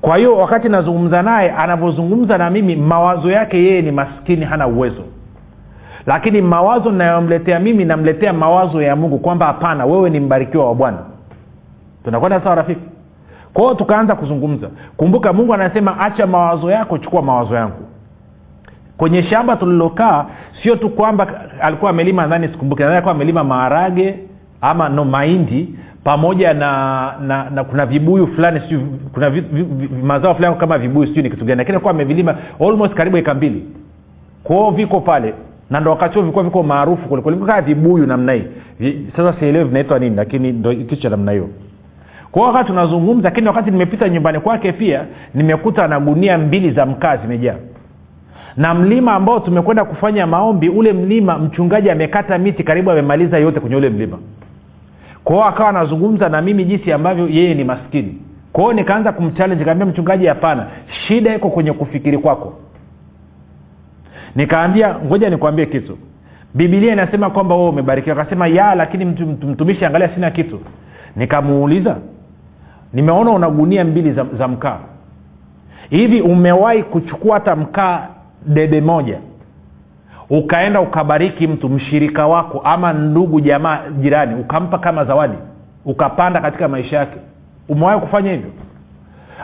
Kwa 0.00 0.16
hiyo 0.16 0.36
wakati 0.36 0.68
nazungumza 0.68 1.22
naye 1.22 1.50
anavyozungumza 1.50 2.38
na 2.38 2.50
mimi 2.50 2.76
mawazo 2.76 3.30
yake 3.30 3.56
yeye 3.64 3.82
ni 3.82 3.90
maskini 3.90 4.44
hana 4.44 4.66
uwezo. 4.66 5.02
Lakini 6.06 6.42
mawazo 6.42 6.92
nayomletea 6.92 7.60
mimi 7.60 7.84
namletea 7.84 8.32
mawazo 8.32 8.82
ya 8.82 8.96
mungu 8.96 9.18
kwamba 9.18 9.46
hapana 9.46 9.86
wewe 9.86 10.10
ni 10.10 10.20
mbarikiwa 10.20 10.66
wa 10.66 10.74
bwana 10.74 10.98
tunakwenda 12.04 12.40
sawa 12.40 12.54
rafiki? 12.54 12.80
Kwao 13.52 13.74
tukaanza 13.74 14.14
kuzungumza. 14.14 14.70
Kumbuka 14.96 15.32
mungu 15.32 15.54
anasema 15.54 16.00
acha 16.00 16.26
mawazo 16.26 16.70
yako 16.70 16.98
chukua 16.98 17.22
mawazo 17.22 17.54
yangu. 17.54 17.82
Kwenye 18.96 19.22
shamba 19.22 19.56
tulilokaa 19.56 20.26
sio 20.62 20.76
tu 20.76 20.90
kwamba 20.90 21.26
alikuwa 21.60 21.90
amelima 21.90 22.22
nadhani 22.22 22.48
sikumbuki 22.48 22.82
nadhani 22.82 22.96
alikuwa 22.96 23.14
amelima 23.14 23.44
maharage 23.44 24.14
ama 24.60 24.88
no 24.88 25.04
mahindi 25.04 25.74
pamoja 26.04 26.54
na, 26.54 27.14
na, 27.26 27.50
na 27.50 27.64
kuna 27.64 27.86
vibuyu 27.86 28.26
fulani 28.26 28.60
siu 28.68 28.80
kuna 29.12 29.30
vi, 29.30 29.40
vi, 29.40 29.62
vi, 29.62 30.02
mazao 30.02 30.34
fulani 30.34 30.56
kama 30.56 30.78
vibuyu 30.78 31.06
sijui 31.06 31.22
ni 31.22 31.30
kitu 31.30 31.44
gani 31.44 31.58
lakini 31.58 31.74
alikuwa 31.74 31.90
amevilima 31.94 32.34
almost 32.60 32.94
karibu 32.94 33.16
eka 33.16 33.34
mbili. 33.34 33.64
Kwao 34.44 34.70
viko 34.70 35.00
pale 35.00 35.34
na 35.70 35.80
ndo 35.80 35.90
wakati 35.90 36.14
huo 36.14 36.22
vilikuwa 36.22 36.44
viko 36.44 36.62
maarufu 36.62 37.08
kuliko 37.08 37.60
vibuyu 37.60 38.06
namna 38.06 38.32
hii. 38.32 38.44
Sasa 39.16 39.34
sielewi 39.40 39.64
vinaitwa 39.64 39.98
nini 39.98 40.16
lakini 40.16 40.52
ndo 40.52 40.74
kitu 40.74 40.96
cha 40.96 41.08
namna 41.08 41.32
hiyo 41.32 41.48
kwa 42.38 42.46
wakati 42.46 42.66
tunazungumza 42.66 43.28
lakini 43.28 43.46
wakati 43.48 43.70
nimepita 43.70 44.08
nyumbani 44.08 44.40
kwake 44.40 44.72
pia 44.72 45.04
nimekuta 45.34 45.88
na 45.88 46.00
gunia 46.00 46.38
mbili 46.38 46.70
za 46.70 46.86
mkaa 46.86 47.16
zimejaa. 47.16 47.54
Na 48.56 48.74
mlima 48.74 49.12
ambao 49.12 49.40
tumekwenda 49.40 49.84
kufanya 49.84 50.26
maombi 50.26 50.68
ule 50.68 50.92
mlima 50.92 51.38
mchungaji 51.38 51.90
amekata 51.90 52.38
miti 52.38 52.64
karibu 52.64 52.90
amemaliza 52.90 53.38
yote 53.38 53.60
kwenye 53.60 53.76
ule 53.76 53.90
mlima. 53.90 54.18
Kwao 55.24 55.44
akawa 55.44 55.68
anazungumza 55.68 56.28
na 56.28 56.42
mimi 56.42 56.64
jinsi 56.64 56.92
ambavyo 56.92 57.28
yeye 57.28 57.54
ni 57.54 57.64
maskini. 57.64 58.18
Kwao 58.52 58.72
nikaanza 58.72 59.12
kumchallenge 59.12 59.64
kaambia 59.64 59.86
mchungaji 59.86 60.26
hapana 60.26 60.66
shida 60.88 61.34
iko 61.36 61.50
kwenye 61.50 61.72
kufikiri 61.72 62.18
kwako. 62.18 62.58
Nikaambia 64.36 64.94
ngoja 65.06 65.30
nikwambie 65.30 65.66
kitu. 65.66 65.98
Bibilia 66.54 66.92
inasema 66.92 67.30
kwamba 67.30 67.54
wewe 67.56 67.68
umebarikiwa. 67.68 68.16
Akasema 68.16 68.46
ya 68.46 68.74
lakini 68.74 69.04
mtumishi 69.48 69.84
angalia 69.84 70.08
sina 70.08 70.30
kitu. 70.30 70.60
Nikamuuliza 71.16 71.96
nimeona 72.92 73.30
una 73.30 73.50
gunia 73.50 73.84
mbili 73.84 74.12
za, 74.12 74.26
za 74.38 74.48
mkaa. 74.48 74.78
Hivi 75.90 76.20
umewahi 76.20 76.82
kuchukua 76.82 77.34
hata 77.34 77.56
mkaa 77.56 78.06
debe 78.46 78.80
moja? 78.80 79.18
Ukaenda 80.30 80.80
ukabariki 80.80 81.46
mtu 81.46 81.68
mshirika 81.68 82.26
wako 82.26 82.60
ama 82.64 82.92
ndugu 82.92 83.40
jamaa 83.40 83.78
jirani 84.00 84.34
ukampa 84.40 84.78
kama 84.78 85.04
zawadi 85.04 85.36
ukapanda 85.84 86.40
katika 86.40 86.68
maisha 86.68 86.96
yake? 86.96 87.16
Umewahi 87.68 88.00
kufanya 88.00 88.30
hivyo? 88.32 88.50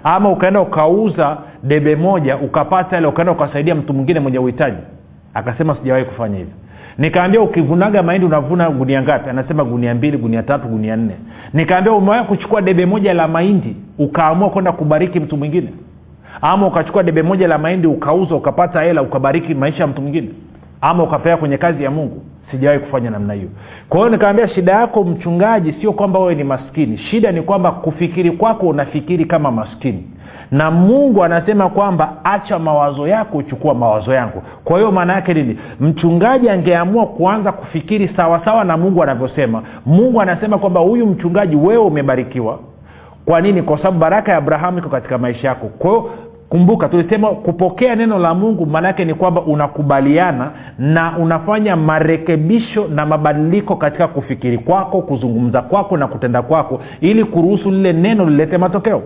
Ama 0.04 0.30
ukaenda 0.30 0.60
ukauza 0.60 1.36
debe 1.62 1.96
moja 1.96 2.36
ukapata 2.36 2.98
ile 2.98 3.06
ukaenda 3.06 3.32
ukasaidia 3.32 3.74
mtu 3.74 3.92
mwingine 3.94 4.20
mwenye 4.20 4.38
uhitaji? 4.38 4.76
Akasema 5.34 5.76
sijawahi 5.76 6.04
kufanya 6.04 6.38
hivyo 6.38 6.54
nikaambia 6.98 7.40
ukivunaga 7.40 8.02
mahindi 8.02 8.26
unavuna 8.26 8.70
gunia 8.70 9.02
ngapi? 9.02 9.30
Anasema 9.30 9.64
gunia 9.64 9.94
mbili 9.94 10.18
gunia 10.18 10.42
tatu 10.42 10.68
gunia 10.68 10.96
nne. 10.96 11.14
Nikaambia 11.52 11.92
umewahi 11.92 12.24
kuchukua 12.24 12.62
debe 12.62 12.86
moja 12.86 13.14
la 13.14 13.28
mahindi 13.28 13.76
ukaamua 13.98 14.50
kwenda 14.50 14.72
kubariki 14.72 15.20
mtu 15.20 15.36
mwingine? 15.36 15.68
Ama 16.42 16.66
ukachukua 16.66 17.02
debe 17.02 17.22
moja 17.22 17.48
la 17.48 17.58
mahindi 17.58 17.86
ukauza 17.86 18.34
ukapata 18.34 18.82
hela 18.82 19.02
ukabariki 19.02 19.54
maisha 19.54 19.78
ya 19.82 19.86
mtu 19.86 20.02
mwingine? 20.02 20.28
Ama 20.80 21.02
ukapea 21.02 21.36
kwenye 21.36 21.56
kazi 21.58 21.84
ya 21.84 21.90
mungu? 21.90 22.22
Sijawahi 22.50 22.80
kufanya 22.80 23.10
namna 23.10 23.34
hiyo. 23.34 23.48
Kwa 23.88 23.98
hiyo 23.98 24.10
nikaambia 24.10 24.48
shida 24.48 24.72
yako 24.72 25.04
mchungaji 25.04 25.72
sio 25.80 25.92
kwamba 25.92 26.18
wewe 26.18 26.34
ni 26.34 26.44
maskini. 26.44 26.98
Shida 26.98 27.32
ni 27.32 27.42
kwamba 27.42 27.72
kufikiri 27.72 28.30
kwako 28.30 28.66
unafikiri 28.68 29.24
kama 29.24 29.50
maskini 29.50 30.04
na 30.50 30.70
mungu 30.70 31.24
anasema 31.24 31.68
kwamba 31.68 32.12
acha 32.24 32.58
mawazo 32.58 33.08
yako 33.08 33.38
uchukua 33.38 33.74
mawazo 33.74 34.14
yangu. 34.14 34.42
Kwa 34.64 34.78
hiyo 34.78 34.92
maana 34.92 35.12
yake 35.12 35.34
nini? 35.34 35.58
Mchungaji 35.80 36.48
angeamua 36.50 37.06
kuanza 37.06 37.52
kufikiri 37.52 38.08
sawasawa 38.08 38.44
sawa 38.44 38.64
na 38.64 38.76
mungu 38.76 39.02
anavyosema. 39.02 39.62
Mungu 39.86 40.20
anasema 40.20 40.58
kwamba 40.58 40.80
huyu 40.80 41.06
mchungaji 41.06 41.56
wewe 41.56 41.84
umebarikiwa. 41.84 42.58
Kwa 43.24 43.40
nini? 43.40 43.62
Kwa 43.62 43.78
sababu 43.78 43.98
baraka 43.98 44.32
ya 44.32 44.38
abrahamu 44.38 44.78
iko 44.78 44.88
katika 44.88 45.18
maisha 45.18 45.48
yako. 45.48 45.66
Kwa 45.78 45.90
hiyo 45.90 46.10
kumbuka 46.48 46.88
tulisema 46.88 47.28
kupokea 47.28 47.94
neno 47.96 48.18
la 48.18 48.34
mungu 48.34 48.66
maanaake 48.66 49.04
ni 49.04 49.14
kwamba 49.14 49.40
unakubaliana 49.42 50.50
na 50.78 51.18
unafanya 51.18 51.76
marekebisho 51.76 52.86
na 52.88 53.06
mabadiliko 53.06 53.76
katika 53.76 54.08
kufikiri 54.08 54.58
kwako 54.58 55.02
kuzungumza 55.02 55.62
kwako 55.62 55.96
na 55.96 56.06
kutenda 56.06 56.42
kwako 56.42 56.80
ili 57.00 57.24
kuruhusu 57.24 57.70
lile 57.70 57.92
neno 57.92 58.24
lilete 58.26 58.58
matokeo 58.58 59.02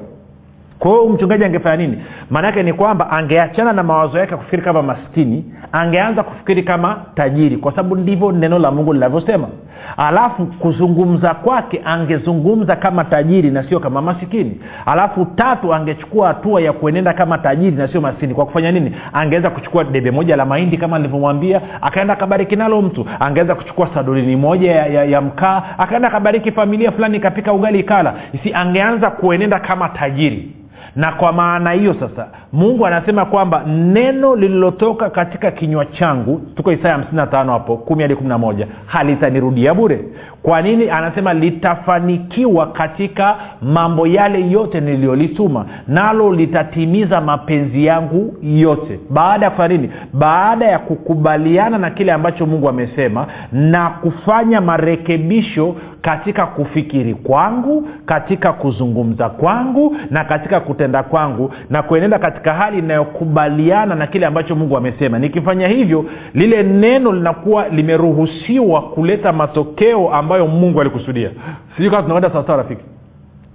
kwa 0.79 0.91
hiyo 0.91 1.09
mchungaji 1.09 1.45
angefanya 1.45 1.77
nini? 1.77 1.99
Maanaake 2.31 2.63
ni 2.63 2.73
kwamba 2.73 3.11
angeachana 3.11 3.73
na 3.73 3.83
mawazo 3.83 4.19
yake 4.19 4.31
ya 4.31 4.37
kufikiri 4.37 4.63
kama 4.63 4.83
maskini 4.83 5.45
angeanza 5.73 6.23
kufikiri 6.23 6.63
kama 6.63 6.97
tajiri 7.15 7.57
kwa 7.57 7.73
sababu 7.73 7.97
ndivyo 7.97 8.33
neno 8.33 8.59
la 8.59 8.71
mungu 8.71 8.93
linavyosema. 8.93 9.49
Alafu 9.97 10.47
kuzungumza 10.47 11.35
kwake 11.35 11.81
angezungumza 11.85 12.77
kama 12.77 13.05
tajiri 13.05 13.51
na 13.51 13.63
sio 13.69 13.81
kama 13.81 14.03
masikini 14.03 14.61
alafu 14.87 15.25
tatu 15.25 15.75
angechukua 15.75 16.29
hatua 16.29 16.61
ya 16.61 16.73
kuenenda 16.73 17.13
kama 17.13 17.39
tajiri 17.39 17.77
na 17.77 17.89
sio 17.89 18.01
maskini. 18.01 18.35
Kwa 18.35 18.47
kufanya 18.47 18.73
nini? 18.73 18.93
Angeweza 19.13 19.51
kuchukua 19.51 19.85
debe 19.85 20.11
moja 20.11 20.37
la 20.37 20.45
mahindi 20.47 20.77
kama 20.77 20.99
nilivyomwambia 20.99 21.61
akaenda 21.83 22.15
akabariki 22.15 22.57
nalo 22.57 22.83
mtu. 22.83 23.07
Angeweza 23.21 23.55
kuchukua 23.55 23.89
sadurini 23.95 24.37
moja 24.37 24.73
ya, 24.73 24.87
ya, 24.87 25.05
ya 25.05 25.21
mkaa 25.21 25.63
akaenda 25.79 26.09
akabariki 26.09 26.53
familia 26.53 26.93
fulani 26.93 27.17
ikapika 27.17 27.53
ugali 27.53 27.79
ikala. 27.81 28.15
Si 28.43 28.55
angeanza 28.55 29.11
kuenenda 29.11 29.59
kama 29.61 29.89
tajiri 29.89 30.49
na 30.97 31.13
kwa 31.13 31.33
maana 31.33 31.71
hiyo 31.73 31.95
sasa 31.95 32.27
mungu 32.53 32.87
anasema 32.87 33.25
kwamba 33.25 33.63
neno 33.67 34.37
lililotoka 34.37 35.11
katika 35.11 35.51
kinywa 35.51 35.87
changu 35.87 36.41
tuko 36.57 36.73
isaya 36.73 36.97
55 36.99 37.53
hapo 37.53 37.83
1 37.91 38.03
hadi 38.03 38.15
11 38.15 38.67
halitanirudia 38.87 39.75
bure 39.75 40.05
kwa 40.43 40.63
nini 40.63 40.91
anasema 40.91 41.35
litafanikiwa 41.35 42.67
katika 42.67 43.37
mambo 43.63 44.07
yale 44.07 44.51
yote 44.51 44.81
niliyolituma? 44.81 45.67
Nalo 45.89 46.33
litatimiza 46.33 47.21
mapenzi 47.21 47.85
yangu 47.87 48.35
yote. 48.43 49.01
Baada 49.11 49.45
ya 49.47 49.51
kufanya 49.51 49.77
nini? 49.77 49.91
Baada 50.13 50.67
ya 50.67 50.79
kukubaliana 50.79 51.79
na 51.79 51.91
kile 51.91 52.13
ambacho 52.13 52.47
mungu 52.47 52.69
amesema 52.69 53.27
na 53.53 53.91
kufanya 53.91 54.61
marekebisho 54.61 55.75
katika 56.03 56.47
kufikiri 56.47 57.15
kwangu 57.15 57.89
katika 58.07 58.53
kuzungumza 58.53 59.29
kwangu 59.29 59.97
na 60.11 60.25
katika 60.25 60.61
kutenda 60.61 61.03
kwangu 61.03 61.53
na 61.71 61.83
kuenenda 61.83 62.19
katika 62.19 62.55
hali 62.55 62.79
inayokubaliana 62.79 63.95
na 63.95 64.07
kile 64.07 64.27
ambacho 64.27 64.55
mungu 64.57 64.77
amesema. 64.77 65.19
Nikifanya 65.19 65.69
hivyo 65.69 66.05
lile 66.35 66.63
neno 66.63 67.13
linakuwa 67.13 67.69
limeruhusiwa 67.69 68.83
kuleta 68.83 69.33
matokeo 69.33 70.11
ambayo 70.29 70.47
mungu 70.47 70.81
alikusudia. 70.81 71.31
Sijui 71.77 71.91
kama 71.91 72.03
tunaenda 72.03 72.31
sawasawa 72.31 72.59
rafiki. 72.59 72.83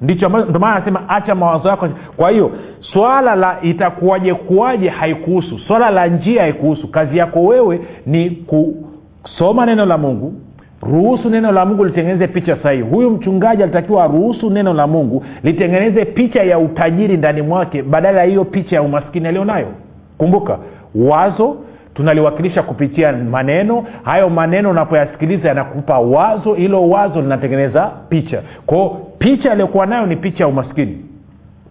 Ndicho 0.02 0.30
ndio 0.30 0.66
anasema 0.66 1.10
acha 1.10 1.36
mawazo 1.36 1.70
yako. 1.70 1.90
Kwa 2.18 2.30
hiyo 2.30 2.52
swala 2.82 3.36
la 3.36 3.58
itakuwaje 3.62 4.34
kuwaje 4.34 4.90
haikuhusu. 4.90 5.60
Swala 5.60 5.90
la 5.90 6.08
njia 6.08 6.42
haikuhusu. 6.42 6.88
Kazi 6.88 7.18
yako 7.18 7.44
wewe 7.46 7.80
ni 8.06 8.30
kusoma 8.30 9.66
neno 9.66 9.86
la 9.86 9.98
mungu 9.98 10.34
ruhusu 10.82 11.30
neno 11.30 11.52
la 11.52 11.66
mungu 11.66 11.86
litengeneze 11.86 12.28
picha 12.28 12.58
sahihi. 12.64 12.84
Huyu 12.84 13.10
mchungaji 13.10 13.64
alitakiwa 13.64 14.08
ruhusu 14.08 14.50
neno 14.50 14.74
la 14.74 14.88
mungu 14.88 15.26
litengeneze 15.44 16.06
picha 16.06 16.44
ya 16.44 16.60
utajiri 16.60 17.18
ndani 17.18 17.42
mwake 17.42 17.84
badala 17.84 18.20
ya 18.20 18.26
hiyo 18.26 18.46
picha 18.46 18.76
ya 18.76 18.82
umaskini 18.82 19.28
alionayo. 19.28 19.68
Kumbuka 20.18 20.58
wazo 20.96 21.56
tunaliwakilisha 21.94 22.64
kupitia 22.64 23.12
maneno. 23.14 23.86
Hayo 24.04 24.30
maneno 24.30 24.70
unapoyasikiliza 24.70 25.48
yanakupa 25.48 26.00
wazo 26.00 26.54
hilo 26.54 26.90
wazo 26.90 27.22
linatengeneza 27.22 27.92
picha. 28.10 28.42
Kwao 28.66 28.90
picha 29.20 29.52
aliyokuwa 29.52 29.86
nayo 29.86 30.06
ni 30.06 30.16
picha 30.16 30.44
ya 30.44 30.48
umaskini. 30.48 30.98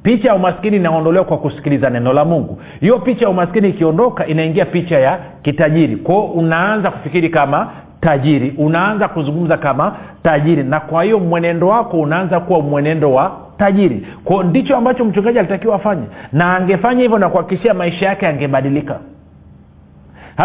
Picha 0.03 0.29
ya 0.29 0.35
umaskini 0.35 0.77
inaondolewa 0.77 1.25
kwa 1.25 1.39
kusikiliza 1.39 1.91
neno 1.91 2.13
la 2.13 2.25
mungu. 2.25 2.59
Hiyo 2.81 2.99
picha 2.99 3.25
ya 3.25 3.31
umaskini 3.31 3.69
ikiondoka 3.69 4.27
inaingia 4.27 4.65
picha 4.65 4.99
ya 4.99 5.19
kitajiri. 5.43 5.97
Kwao 5.97 6.25
unaanza 6.25 6.91
kufikiri 6.91 7.29
kama 7.29 7.71
tajiri. 8.01 8.55
Unaanza 8.59 9.09
kuzungumza 9.09 9.57
kama 9.57 9.97
tajiri. 10.23 10.63
Na 10.63 10.81
kwa 10.81 11.05
hiyo 11.05 11.19
mwenendo 11.19 11.69
wako 11.69 12.01
unaanza 12.01 12.41
kuwa 12.41 12.61
mwenendo 12.61 13.13
wa 13.13 13.33
tajiri. 13.59 14.07
Kwao 14.25 14.43
ndicho 14.43 14.77
ambacho 14.77 15.05
mchungaji 15.05 15.39
alitakiwa 15.39 15.77
afanye. 15.77 16.03
Na 16.33 16.57
angefanya 16.57 17.03
hivyo 17.03 17.19
na 17.19 17.29
kuhakikishia 17.29 17.75
maisha 17.75 18.07
yake 18.07 18.27
angebadilika 18.27 18.99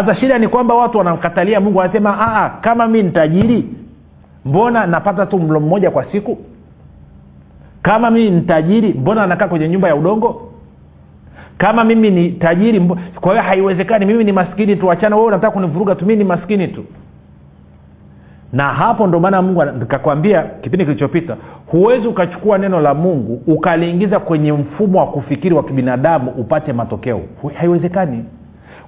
sasa 0.06 0.16
shida 0.16 0.38
ni 0.40 0.48
kwamba 0.48 0.76
watu 0.76 0.98
wanamkatalia 0.98 1.60
mungu 1.60 1.78
wanasema 1.78 2.16
Aa, 2.20 2.50
kama 2.50 2.88
mi 2.88 3.04
ni 3.04 3.12
tajiri 3.12 3.66
mbona 4.46 4.88
napata 4.88 5.26
tu 5.26 5.40
mlo 5.40 5.60
mmoja 5.60 5.92
kwa 5.92 6.06
siku? 6.12 6.38
Kama 7.82 8.12
mimi 8.12 8.32
ni 8.32 8.42
tajiri 8.42 8.94
mbona 8.94 9.28
nakaa 9.28 9.48
kwenye 9.48 9.70
nyumba 9.70 9.88
ya 9.88 9.96
udongo? 9.96 10.52
Kama 11.58 11.84
mimi 11.84 12.10
ni 12.12 12.30
tajiri 12.32 12.80
mbo... 12.80 12.98
kwa 13.22 13.32
hiyo 13.32 13.44
haiwezekani 13.44 14.06
mimi 14.06 14.24
ni 14.24 14.32
maskini 14.32 14.76
tu 14.76 14.92
achana 14.92 15.16
wewe 15.16 15.28
unataka 15.28 15.52
kunivuruga 15.52 15.96
tu 15.96 16.06
mimi 16.06 16.18
ni 16.18 16.24
maskini 16.24 16.68
tu. 16.68 16.86
Na 18.54 18.64
hapo 18.74 19.08
ndo 19.08 19.20
maana 19.20 19.42
mungu 19.42 19.64
nikakwambia 19.66 20.44
kipindi 20.44 20.86
kilichopita 20.86 21.38
huwezi 21.68 22.08
ukachukua 22.08 22.58
neno 22.58 22.80
la 22.82 22.94
mungu 22.94 23.42
ukaliingiza 23.48 24.20
kwenye 24.20 24.52
mfumo 24.54 25.00
wa 25.00 25.08
kufikiri 25.08 25.56
wa 25.56 25.64
kibinadamu 25.64 26.32
upate 26.32 26.74
matokeo. 26.74 27.22
Haiwezekani 27.54 28.26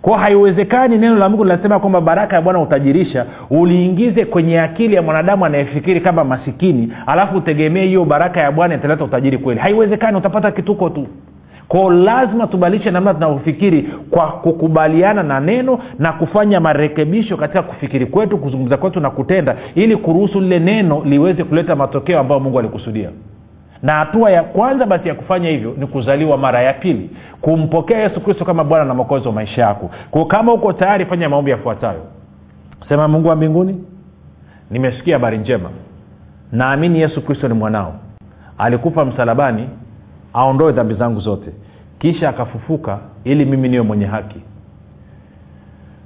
kwao 0.01 0.17
haiwezekani 0.17 0.97
neno 0.97 1.15
la 1.15 1.29
mungu 1.29 1.43
linasema 1.43 1.79
kwamba 1.79 2.01
baraka 2.01 2.35
ya 2.35 2.41
bwana 2.41 2.59
utajirisha 2.59 3.25
uliingize 3.49 4.25
kwenye 4.25 4.61
akili 4.61 4.95
ya 4.95 5.01
mwanadamu 5.01 5.45
anayefikiri 5.45 6.01
kama 6.01 6.23
masikini 6.23 6.93
alafu 7.07 7.37
utegemee 7.37 7.85
hiyo 7.85 8.05
baraka 8.05 8.39
ya 8.41 8.51
bwana 8.51 8.75
italeta 8.75 9.03
utajiri 9.03 9.37
kweli. 9.37 9.59
Haiwezekani 9.59 10.17
utapata 10.17 10.51
kituko 10.51 10.89
tu. 10.89 11.07
Kwao 11.67 11.91
lazima 11.91 12.47
tubadilishe 12.47 12.91
namna 12.91 13.13
tunavyofikiri 13.13 13.89
kwa 14.09 14.27
kukubaliana 14.31 15.23
na 15.23 15.39
neno 15.39 15.79
na 15.99 16.13
kufanya 16.13 16.59
marekebisho 16.59 17.37
katika 17.37 17.61
kufikiri 17.61 18.05
kwetu 18.05 18.37
kuzungumza 18.37 18.77
kwetu 18.77 18.99
na 18.99 19.09
kutenda 19.09 19.55
ili 19.75 19.95
kuruhusu 19.97 20.39
lile 20.41 20.59
neno 20.59 21.01
liweze 21.05 21.43
kuleta 21.43 21.75
matokeo 21.75 22.19
ambayo 22.19 22.39
mungu 22.41 22.59
alikusudia 22.59 23.09
na 23.83 23.93
hatua 23.93 24.31
ya 24.31 24.43
kwanza 24.43 24.85
basi 24.85 25.07
ya 25.07 25.15
kufanya 25.15 25.49
hivyo 25.49 25.73
ni 25.77 25.87
kuzaliwa 25.87 26.37
mara 26.37 26.61
ya 26.61 26.73
pili 26.73 27.09
kumpokea 27.41 27.99
yesu 27.99 28.21
kristo 28.21 28.45
kama 28.45 28.63
bwana 28.63 28.85
na 28.85 28.93
mwokozi 28.93 29.27
wa 29.27 29.33
maisha 29.33 29.61
yako. 29.61 29.91
Kwao 30.11 30.25
kama 30.25 30.53
uko 30.53 30.73
tayari 30.73 31.05
fanya 31.05 31.29
maombi 31.29 31.51
yafuatayo. 31.51 32.01
Sema 32.89 33.07
mungu 33.07 33.27
wa 33.27 33.35
mbinguni 33.35 33.83
nimesikia 34.71 35.15
habari 35.15 35.37
njema. 35.37 35.69
Naamini 36.51 36.99
yesu 37.01 37.21
kristo 37.21 37.47
ni 37.47 37.53
mwanao. 37.53 37.95
Alikufa 38.57 39.05
msalabani 39.05 39.69
aondoe 40.33 40.71
dhambi 40.71 40.93
zangu 40.93 41.19
zote. 41.19 41.51
Kisha 41.99 42.29
akafufuka 42.29 42.99
ili 43.23 43.45
mimi 43.45 43.69
niwe 43.69 43.83
mwenye 43.83 44.05
haki. 44.05 44.41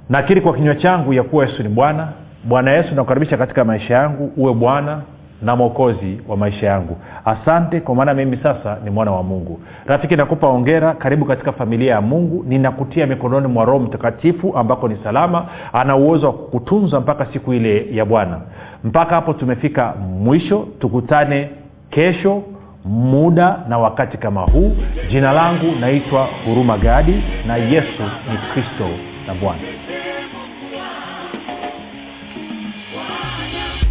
Nakiri 0.08 0.40
kwa 0.40 0.54
kinywa 0.54 0.74
changu 0.74 1.12
ya 1.12 1.22
kuwa 1.22 1.46
yesu 1.46 1.62
ni 1.62 1.68
bwana. 1.68 2.08
Bwana 2.44 2.70
yesu 2.70 2.94
nakukaribisha 2.94 3.36
katika 3.36 3.64
maisha 3.64 3.94
yangu 3.94 4.32
uwe 4.36 4.54
bwana 4.54 5.02
na 5.42 5.56
mwokozi 5.56 6.20
wa 6.28 6.36
maisha 6.36 6.66
yangu. 6.66 6.96
Asante 7.24 7.80
kwa 7.80 7.94
maana 7.94 8.14
mimi 8.14 8.36
sasa 8.42 8.76
ni 8.84 8.90
mwana 8.90 9.10
wa 9.10 9.22
mungu. 9.22 9.60
Rafiki 9.86 10.16
nakupa 10.16 10.46
ongera 10.48 10.94
karibu 10.94 11.24
katika 11.24 11.52
familia 11.52 11.94
ya 11.94 12.00
mungu. 12.00 12.44
Ninakutia 12.48 13.06
mikononi 13.06 13.46
mwa 13.46 13.64
roho 13.64 13.78
mtakatifu 13.78 14.56
ambako 14.56 14.88
ni 14.88 14.96
salama. 15.04 15.46
Ana 15.72 15.96
uwezo 15.96 16.26
wa 16.26 16.32
kukutunza 16.32 17.00
mpaka 17.00 17.26
siku 17.32 17.54
ile 17.54 17.86
ya 17.96 18.04
bwana. 18.04 18.40
Mpaka 18.84 19.14
hapo 19.14 19.32
tumefika 19.32 19.94
mwisho. 20.20 20.66
Tukutane 20.80 21.48
kesho 21.90 22.42
muda 22.84 23.58
na 23.68 23.78
wakati 23.78 24.18
kama 24.18 24.40
huu. 24.40 24.72
Jina 25.10 25.32
langu 25.32 25.72
naitwa 25.80 26.28
huruma 26.46 26.78
gadi 26.78 27.22
na 27.46 27.56
yesu 27.56 28.02
ni 28.32 28.38
kristo 28.52 28.86
na 29.26 29.34
bwana 29.34 29.60